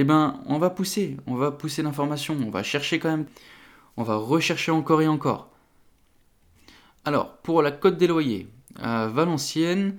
[0.00, 3.26] eh ben on va pousser, on va pousser l'information, on va chercher quand même,
[3.96, 5.50] on va rechercher encore et encore.
[7.04, 8.48] Alors, pour la cote des loyers,
[8.80, 9.98] à Valenciennes,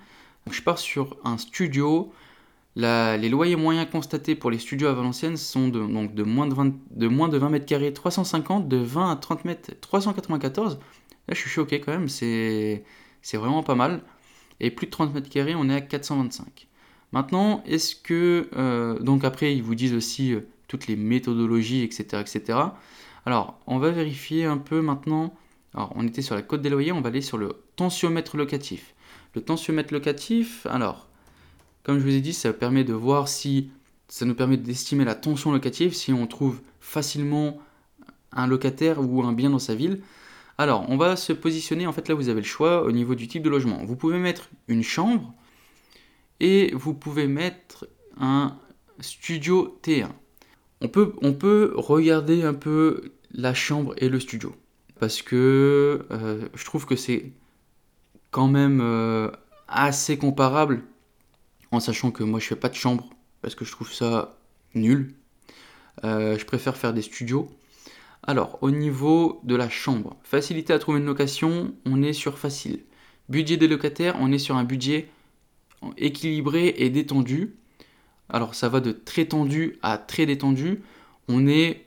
[0.51, 2.13] je pars sur un studio.
[2.75, 6.73] les loyers moyens constatés pour les studios à Valenciennes sont de, de, moins de, 20,
[6.91, 10.79] de moins de 20 mètres carrés 350, de 20 à 30 mètres 394,
[11.27, 12.83] Là, je suis choqué quand même, c'est
[13.33, 14.01] vraiment pas mal.
[14.59, 16.66] Et plus de 30 mètres carrés, on est à 425.
[17.12, 18.49] Maintenant, est-ce que...
[18.55, 22.60] Euh, donc après, ils vous disent aussi euh, toutes les méthodologies, etc., etc.
[23.26, 25.34] Alors, on va vérifier un peu maintenant.
[25.74, 28.93] Alors, on était sur la cote des loyers, on va aller sur le tensiomètre locatif.
[29.36, 31.08] Le tensiomètre locatif, alors,
[31.84, 33.70] comme je vous ai dit, ça permet de voir si...
[34.10, 37.60] Ça nous permet d'estimer la tension locative, si on trouve facilement
[38.32, 40.01] un locataire ou un bien dans sa ville.
[40.58, 43.28] Alors, on va se positionner, en fait là vous avez le choix au niveau du
[43.28, 43.84] type de logement.
[43.84, 45.34] Vous pouvez mettre une chambre
[46.39, 47.88] et vous pouvez mettre
[48.19, 48.57] un
[48.99, 50.09] studio T1.
[50.81, 50.88] On
[51.33, 54.55] peut, regarder un peu la chambre et le studio.
[54.99, 57.31] Parce que euh, je trouve que c'est
[58.31, 59.29] quand même euh,
[59.67, 60.83] assez comparable
[61.71, 63.09] en sachant que moi je fais pas de chambre
[63.41, 64.38] parce que je trouve ça
[64.73, 65.13] nul.
[66.03, 67.49] Euh, je préfère faire des studios.
[68.23, 72.83] Alors, au niveau de la chambre, facilité à trouver une location, on est sur facile.
[73.29, 75.09] Budget des locataires, on est sur un budget
[75.97, 77.55] équilibré et détendu.
[78.30, 80.82] Alors, ça va de très tendu à très détendu.
[81.28, 81.86] On est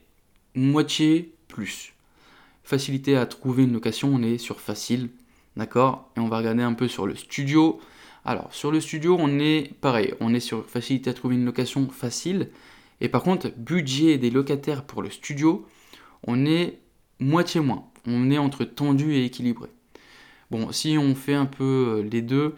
[0.55, 1.93] moitié plus.
[2.63, 5.11] Facilité à trouver une location, on est sur facile.
[5.57, 6.11] D'accord?
[6.17, 7.81] Et on va regarder un peu sur le studio.
[8.25, 10.15] Alors, sur le studio, on est pareil.
[10.21, 12.51] On est sur facilité à trouver une location facile.
[13.01, 15.67] Et par contre, budget des locataires pour le studio,
[16.27, 16.79] on est
[17.19, 17.85] moitié moins.
[18.07, 19.69] On est entre tendu et équilibré.
[20.51, 22.55] Bon, si on fait un peu euh, les deux,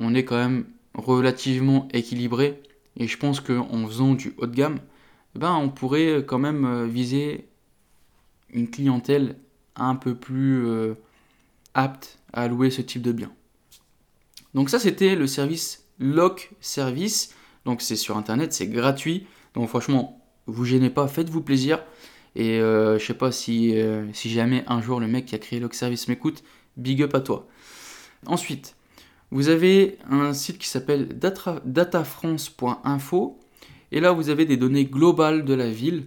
[0.00, 2.62] on est quand même relativement équilibré.
[2.96, 4.78] Et je pense qu'en faisant du haut de gamme,
[5.34, 7.46] eh ben, on pourrait quand même euh, viser
[8.50, 9.36] une clientèle
[9.74, 10.94] un peu plus euh,
[11.74, 13.30] apte à louer ce type de bien.
[14.54, 17.34] Donc ça, c'était le service Lock Service.
[17.66, 19.26] Donc c'est sur Internet, c'est gratuit.
[19.54, 21.82] Donc franchement, vous gênez pas, faites-vous plaisir.
[22.34, 23.74] Et euh, je sais pas si,
[24.12, 26.42] si jamais un jour le mec qui a créé Log Service m'écoute,
[26.76, 27.46] big up à toi.
[28.26, 28.76] Ensuite,
[29.30, 33.38] vous avez un site qui s'appelle datafrance.info.
[33.92, 36.06] Et là, vous avez des données globales de la ville.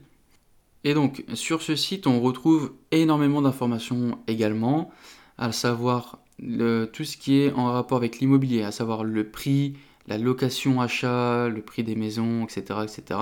[0.84, 4.92] Et donc, sur ce site, on retrouve énormément d'informations également,
[5.38, 9.76] à savoir tout ce qui est en rapport avec l'immobilier, à savoir le prix,
[10.08, 12.80] la location achat, le prix des maisons, etc.
[12.84, 13.20] etc.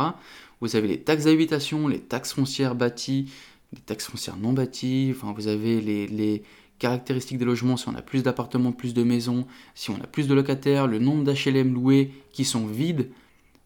[0.62, 3.32] Vous avez les taxes d'habitation, les taxes foncières bâties,
[3.74, 6.44] les taxes foncières non bâties, enfin vous avez les,
[6.80, 10.28] caractéristiques des logements, si on a plus d'appartements, plus de maisons, si on a plus
[10.28, 13.10] de locataires, le nombre d'HLM loués qui sont vides,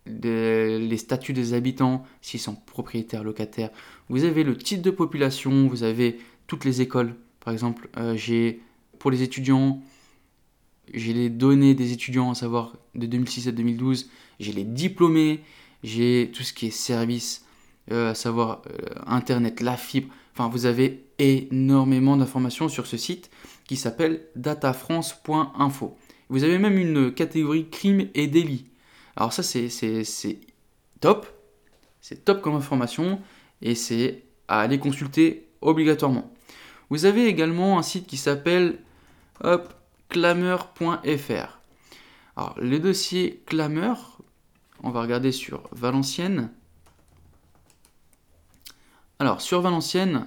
[0.06, 3.70] les statuts des habitants, s'ils sont propriétaires, locataires.
[4.10, 7.16] Vous avez le type de population, vous avez toutes les écoles.
[7.40, 8.62] Par exemple, euh, j'ai
[9.00, 9.82] pour les étudiants,
[10.94, 14.10] j'ai les données des étudiants, à savoir de 2006 à 2012,
[14.40, 15.42] j'ai les diplômés,
[15.84, 17.46] j'ai tout ce qui est service,
[17.92, 20.14] euh, à savoir euh, Internet, la fibre.
[20.34, 23.30] Enfin, vous avez énormément d'informations sur ce site
[23.66, 25.98] qui s'appelle datafrance.info.
[26.30, 28.66] Vous avez même une catégorie crime et délit.
[29.16, 30.40] Alors ça, c'est
[31.00, 31.28] top.
[32.00, 33.22] C'est top comme information
[33.62, 36.34] et c'est à aller consulter obligatoirement.
[36.90, 38.80] Vous avez également un site qui s'appelle
[40.10, 41.60] clameur.fr.
[42.38, 44.18] Alors, le dossier clameur,
[44.84, 46.50] on va regarder sur Valenciennes.
[49.22, 50.26] Alors, sur Valenciennes,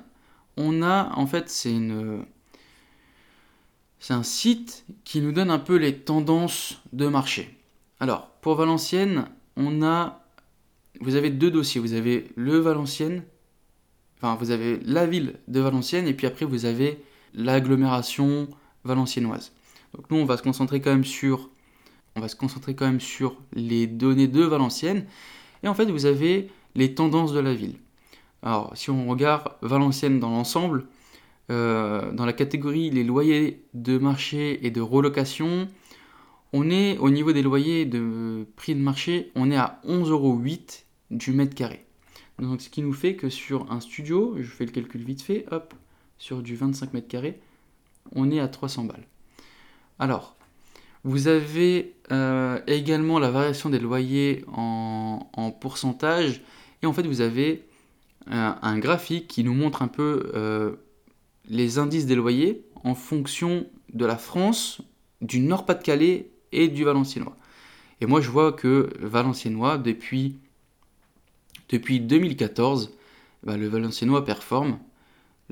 [0.57, 1.75] on a, en fait, c'est
[4.09, 7.59] un site qui nous donne un peu les tendances de marché.
[7.99, 9.25] Alors, pour Valenciennes,
[9.57, 10.25] on a...
[11.01, 11.81] Vous avez deux dossiers.
[11.81, 13.25] Vous avez le Valenciennes,
[14.19, 17.03] enfin, vous avez la ville de Valenciennes, et puis après, vous avez
[17.35, 18.47] l'agglomération
[18.85, 19.51] valenciennoise.
[19.93, 20.97] Donc nous, on va se concentrer quand
[22.15, 25.05] on va se concentrer quand même sur les données de Valenciennes.
[25.65, 27.75] Et en fait, vous avez les tendances de la ville.
[28.45, 30.87] Alors, si on regarde Valenciennes dans l'ensemble,
[31.51, 35.67] euh, dans la catégorie les loyers de marché et de relocation,
[36.53, 40.41] on est au niveau des loyers de prix de marché, on est à 11,08 euros
[41.11, 41.85] du mètre carré.
[42.39, 45.47] Donc, ce qui nous fait que sur un studio, je fais le calcul vite fait,
[45.51, 45.73] hop,
[46.19, 47.41] sur du 25 mètres carrés,
[48.15, 49.07] on est à 300 balles.
[49.99, 50.37] Alors,
[51.05, 55.27] vous avez euh, également la variation des loyers en,
[55.61, 56.43] pourcentage.
[56.83, 57.65] Et en fait, vous avez
[58.27, 60.77] un, graphique qui nous montre un peu euh,
[61.49, 64.81] les indices des loyers en fonction de la France,
[65.21, 67.37] du Nord-Pas-de-Calais et du Valenciennois.
[68.01, 70.37] Et moi, je vois que Valenciennois, depuis,
[71.69, 72.93] depuis 2014,
[73.43, 74.79] bah, le Valenciennois performe.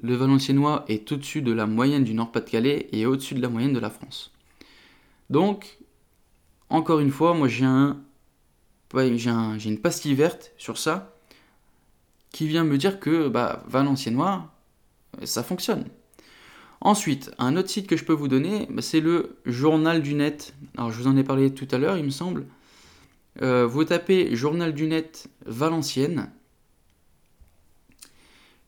[0.02, 3.78] Le Valenciennois est au-dessus de la moyenne du Nord-Pas-de-Calais et au-dessus de la moyenne de
[3.78, 4.32] la France.
[5.30, 5.78] Donc,
[6.68, 7.98] encore une fois, moi j'ai un,
[8.94, 11.14] j'ai une pastille verte sur ça
[12.32, 14.50] qui vient me dire que bah, Valenciennois,
[15.24, 15.84] ça fonctionne.
[16.80, 20.54] Ensuite, un autre site que je peux vous donner, bah, c'est le Journal du Net.
[20.76, 22.46] Alors, je vous en ai parlé tout à l'heure, il me semble.
[23.40, 26.30] Euh, vous tapez Journal du Net Valenciennes.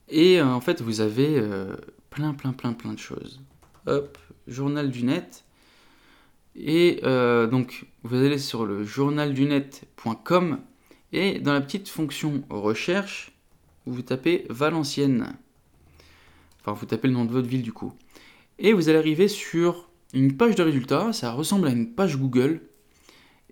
[0.09, 1.75] Et euh, en fait, vous avez euh,
[2.11, 3.41] plein, plein, plein, plein de choses.
[3.87, 5.45] Hop, Journal du Net.
[6.57, 7.01] Et
[7.51, 10.61] donc, vous allez sur le journaldunet.com
[11.13, 13.34] et dans la petite fonction recherche,
[13.87, 15.37] vous tapez Valenciennes.
[16.61, 17.93] Enfin, vous tapez le nom de votre ville du coup.
[18.59, 22.63] Et vous allez arriver sur une page de résultats, ça ressemble à une page Google.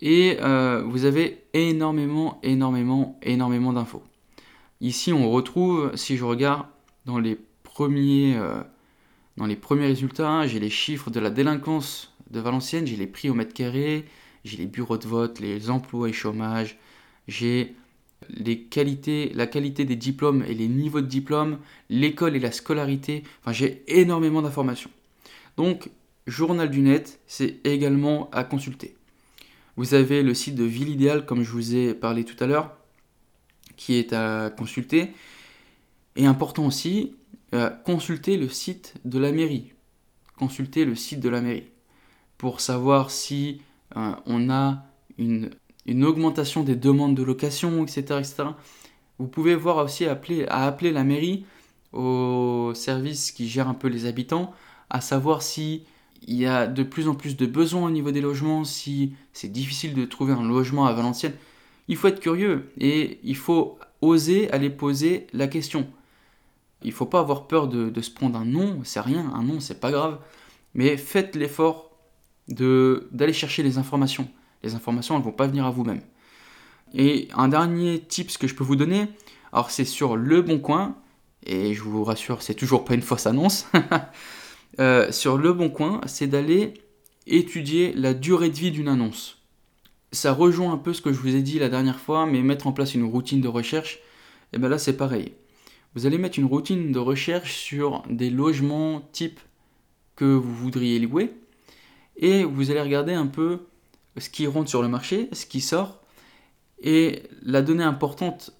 [0.00, 4.02] Et euh, vous avez énormément, énormément, énormément d'infos.
[4.80, 6.66] Ici, on retrouve, si je regarde
[7.04, 8.62] dans les premiers, euh,
[9.36, 13.30] dans les premiers résultats, j'ai les chiffres de la délinquance de Valenciennes, j'ai les prix
[13.30, 14.06] au mètre carré,
[14.44, 16.78] j'ai les bureaux de vote, les emplois et chômage,
[17.28, 17.76] j'ai
[18.32, 21.58] les qualités, la qualité des diplômes et les niveaux de diplôme,
[21.90, 23.22] l'école et la scolarité.
[23.40, 24.90] Enfin, j'ai énormément d'informations.
[25.56, 25.90] Donc,
[26.26, 28.94] Journal du Net, c'est également à consulter.
[29.76, 32.76] Vous avez le site de Ville Idéale, comme je vous ai parlé tout à l'heure,
[33.76, 35.10] qui est à consulter.
[36.16, 37.16] Et important aussi,
[37.54, 39.72] euh, consulter le site de la mairie.
[40.36, 41.72] Consulter le site de la mairie
[42.42, 43.62] pour savoir si
[43.96, 44.84] euh, on a
[45.16, 45.50] une
[45.86, 48.00] une augmentation des demandes de location, etc.
[48.18, 48.44] etc.
[49.18, 51.44] Vous pouvez voir aussi appeler, à appeler la mairie
[51.92, 54.52] au service qui gère un peu les habitants,
[54.90, 55.84] à savoir si
[56.26, 59.50] il y a de plus en plus de besoins au niveau des logements, si c'est
[59.50, 61.34] difficile de trouver un logement à Valenciennes.
[61.88, 65.86] Il faut être curieux et il faut oser aller poser la question.
[66.82, 69.60] Il ne faut pas avoir peur de, se prendre un nom, c'est rien, un nom
[69.60, 70.18] c'est pas grave,
[70.74, 71.90] mais faites l'effort
[72.48, 74.28] d'aller chercher les informations.
[74.62, 76.02] Les informations, elles ne vont pas venir à vous-même.
[76.94, 79.08] Et un dernier tips que je peux vous donner,
[79.52, 80.96] alors c'est sur Le Bon Coin,
[81.44, 83.66] et je vous rassure, c'est toujours pas une fausse annonce.
[84.80, 86.72] Euh, sur Le Bon Coin, c'est d'aller
[87.26, 89.42] étudier la durée de vie d'une annonce.
[90.12, 92.66] Ça rejoint un peu ce que je vous ai dit la dernière fois, mais mettre
[92.66, 94.00] en place une routine de recherche, et
[94.54, 95.34] eh bien là c'est pareil.
[95.94, 99.40] Vous allez mettre une routine de recherche sur des logements type
[100.16, 101.34] que vous voudriez louer,
[102.16, 103.60] et vous allez regarder un peu
[104.18, 106.00] ce qui rentre sur le marché, ce qui sort.
[106.80, 108.52] Et la donnée importante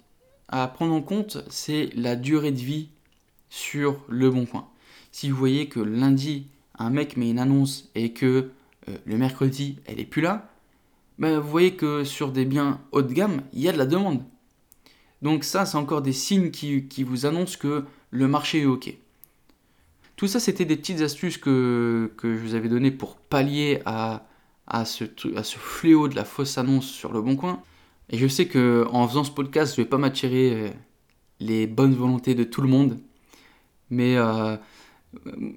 [0.47, 2.89] à prendre en compte, c'est la durée de vie
[3.49, 4.67] sur le bon coin.
[5.11, 6.47] Si vous voyez que lundi,
[6.77, 8.51] un mec met une annonce et que
[8.89, 10.49] euh, le mercredi, elle est plus là,
[11.19, 13.85] ben, vous voyez que sur des biens haut de gamme, il y a de la
[13.85, 14.23] demande.
[15.21, 18.93] Donc ça, c'est encore des signes qui, qui, vous annoncent que le marché est OK.
[20.15, 24.25] Tout ça, c'était des petites astuces que, que je vous avais données pour pallier à,
[24.67, 25.05] à ce,
[25.57, 27.61] fléau de la fausse annonce sur le bon coin.
[28.09, 30.69] Et je sais que en faisant ce podcast, je vais pas m'attirer euh,
[31.39, 32.99] les bonnes volontés de tout le monde.
[33.89, 34.55] Mais euh,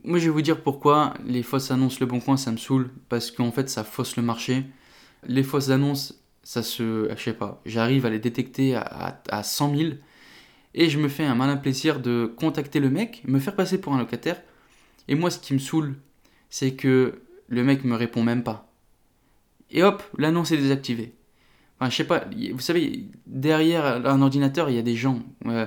[0.05, 2.91] moi, je vais vous dire pourquoi les fausses annonces Le Bon Coin, ça me saoule.
[3.09, 4.65] Parce qu'en fait, ça fausse le marché.
[5.27, 7.09] Les fausses annonces, ça se.
[7.17, 7.61] Je sais pas.
[7.65, 9.91] J'arrive à les détecter à, à, 100 000.
[10.75, 13.95] Et je me fais un malin plaisir de contacter le mec, me faire passer pour
[13.95, 14.43] un locataire.
[15.09, 15.97] Et moi, ce qui me saoule,
[16.51, 18.67] c'est que le mec me répond même pas
[19.71, 21.15] et hop, l'annonce est désactivée.
[21.79, 25.21] Enfin, je sais pas, vous savez, derrière un ordinateur, il y a des gens.
[25.47, 25.67] Euh,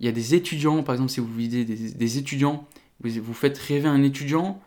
[0.00, 2.66] il y a des étudiants, par exemple, si vous visez des, étudiants,
[3.00, 4.60] vous, faites rêver un étudiant,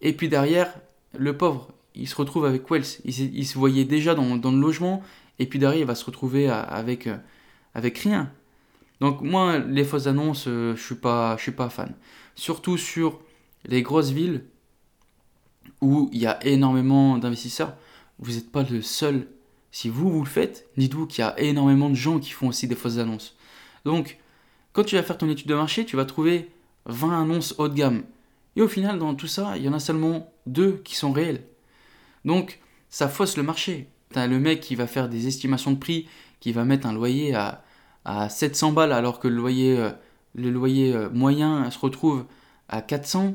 [0.00, 0.72] et puis derrière,
[1.18, 2.84] le pauvre, il se retrouve avec Wells.
[3.04, 5.02] Il, se voyait déjà dans, le logement,
[5.40, 7.16] et puis derrière, il va se retrouver avec, euh,
[7.74, 8.30] avec rien.
[9.00, 11.94] Donc moi, les fausses annonces, euh, je suis je suis pas fan.
[12.36, 13.20] Surtout sur
[13.64, 14.44] les grosses villes,
[15.80, 17.74] où il y a énormément d'investisseurs,
[18.18, 19.28] vous n'êtes pas le seul.
[19.72, 22.66] Si vous, vous le faites, dites-vous qu'il y a énormément de gens qui font aussi
[22.66, 23.36] des fausses annonces.
[23.84, 24.18] Donc,
[24.72, 26.50] quand tu vas faire ton étude de marché, tu vas trouver
[26.86, 28.02] 20 annonces haut de gamme.
[28.56, 31.44] Et au final, dans tout ça, il y en a seulement deux qui sont réelles.
[32.24, 33.88] Donc, ça fausse le marché.
[34.12, 36.08] Tu as le mec qui va faire des estimations de prix,
[36.40, 37.62] qui va mettre un loyer à,
[38.04, 39.90] à 700 balles alors que le loyer, euh,
[40.34, 42.24] le loyer euh, moyen se retrouve
[42.68, 43.34] à 400.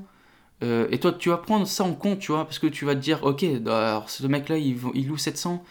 [0.66, 2.96] Euh, et toi, tu vas prendre ça en compte, tu vois, parce que tu vas
[2.96, 5.64] te dire, ok, alors ce mec-là, il, loue 700,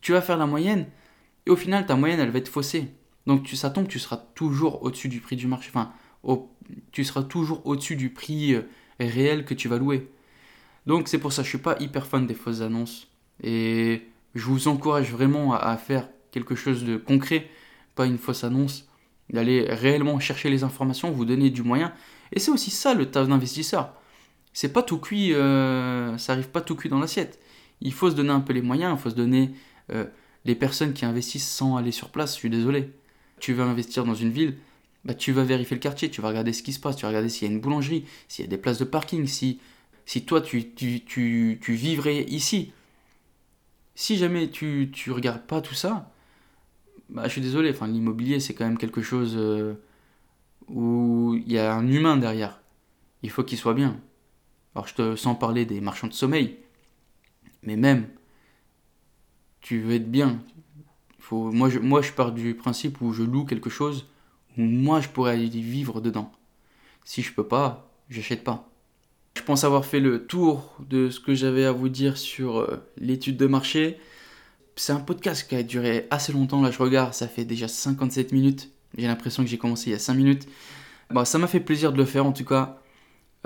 [0.00, 0.86] tu vas faire la moyenne,
[1.46, 2.88] et au final, ta moyenne, elle va être faussée.
[3.26, 5.92] Donc tu, ça tombe, tu seras toujours au-dessus du prix du marché, enfin,
[6.92, 8.62] tu seras toujours au-dessus du prix euh,
[9.00, 10.10] réel que tu vas louer.
[10.86, 13.08] Donc c'est pour ça, je suis pas hyper fan des fausses annonces,
[13.42, 14.02] et
[14.34, 17.48] je vous encourage vraiment à faire quelque chose de concret,
[17.94, 18.88] pas une fausse annonce,
[19.30, 21.92] d'aller réellement chercher les informations, vous donner du moyen,
[22.32, 23.92] et c'est aussi ça le taf d'investisseur.
[24.52, 27.38] C'est pas tout cuit, euh, ça arrive pas tout cuit dans l'assiette.
[27.80, 29.52] Il faut se donner un peu les moyens, il faut se donner
[29.92, 30.06] euh,
[30.44, 32.34] les personnes qui investissent sans aller sur place.
[32.34, 32.90] Je suis désolé.
[33.38, 34.56] Tu veux investir dans une ville,
[35.04, 37.08] bah, tu vas vérifier le quartier, tu vas regarder ce qui se passe, tu vas
[37.08, 39.60] regarder s'il y a une boulangerie, s'il y a des places de parking, si,
[40.06, 42.72] si toi tu, tu, tu, tu vivrais ici.
[43.94, 46.10] Si jamais tu ne regardes pas tout ça,
[47.08, 49.74] bah, je suis désolé, enfin, l'immobilier c'est quand même quelque chose euh,
[50.68, 52.60] où il y a un humain derrière.
[53.22, 54.00] Il faut qu'il soit bien.
[54.74, 56.58] Alors je te sens parler des marchands de sommeil,
[57.62, 58.08] mais même,
[59.60, 60.42] tu veux être bien.
[61.18, 64.06] Faut, moi, je, moi je pars du principe où je loue quelque chose
[64.56, 66.32] où moi je pourrais y vivre dedans.
[67.04, 68.68] Si je peux pas, j'achète pas.
[69.36, 72.76] Je pense avoir fait le tour de ce que j'avais à vous dire sur euh,
[72.96, 73.98] l'étude de marché.
[74.76, 78.32] C'est un podcast qui a duré assez longtemps, là je regarde, ça fait déjà 57
[78.32, 78.70] minutes.
[78.96, 80.48] J'ai l'impression que j'ai commencé il y a 5 minutes.
[81.10, 82.80] Bon, ça m'a fait plaisir de le faire en tout cas.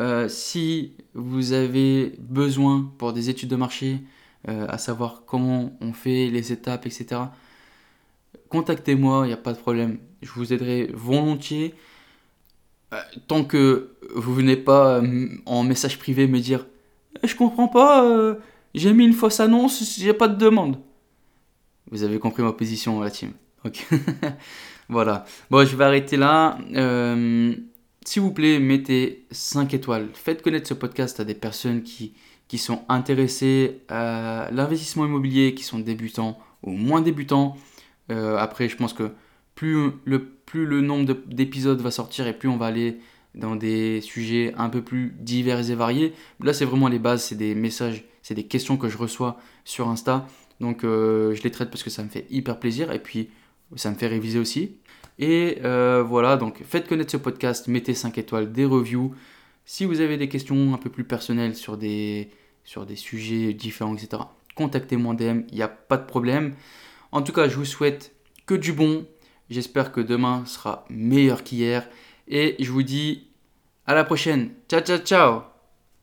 [0.00, 4.00] Euh, si vous avez besoin pour des études de marché,
[4.48, 7.20] euh, à savoir comment on fait les étapes, etc.,
[8.48, 9.98] contactez-moi, il n'y a pas de problème.
[10.22, 11.74] Je vous aiderai volontiers.
[12.94, 15.02] Euh, tant que vous venez pas
[15.46, 16.66] en message privé me dire
[17.22, 18.36] Je comprends pas,
[18.74, 20.78] j'ai mis une fausse annonce, j'ai pas de demande.
[21.90, 23.32] Vous avez compris ma position, la team.
[23.64, 23.86] Ok.
[24.90, 25.24] voilà.
[25.50, 26.58] Bon, je vais arrêter là.
[26.74, 27.54] Euh,
[28.04, 30.08] s'il vous plaît, mettez 5 étoiles.
[30.14, 32.14] Faites connaître ce podcast à des personnes qui,
[32.58, 37.56] sont intéressées à l'investissement immobilier, qui sont débutants ou moins débutants.
[38.10, 39.12] Euh, après, je pense que
[39.54, 42.98] plus le, plus le nombre d'épisodes va sortir et plus on va aller
[43.36, 46.14] dans des sujets un peu plus divers et variés.
[46.42, 49.88] Là, c'est vraiment les bases, c'est des messages, c'est des questions que je reçois sur
[49.88, 50.26] Insta.
[50.58, 53.30] Donc, euh, je les traite parce que ça me fait hyper plaisir et puis
[53.76, 54.76] ça me fait réviser aussi.
[55.20, 59.14] Et euh, voilà, donc faites connaître ce podcast, mettez 5 étoiles, des reviews.
[59.66, 62.30] Si vous avez des questions un peu plus personnelles sur des,
[62.64, 64.22] sur des sujets différents, etc.,
[64.56, 66.54] contactez-moi en DM, il n'y a pas de problème.
[67.12, 68.14] En tout cas, je vous souhaite
[68.46, 69.06] que du bon.
[69.50, 71.86] J'espère que demain sera meilleur qu'hier.
[72.26, 73.28] Et je vous dis
[73.86, 74.50] à la prochaine.
[74.68, 75.49] Ciao, ciao, ciao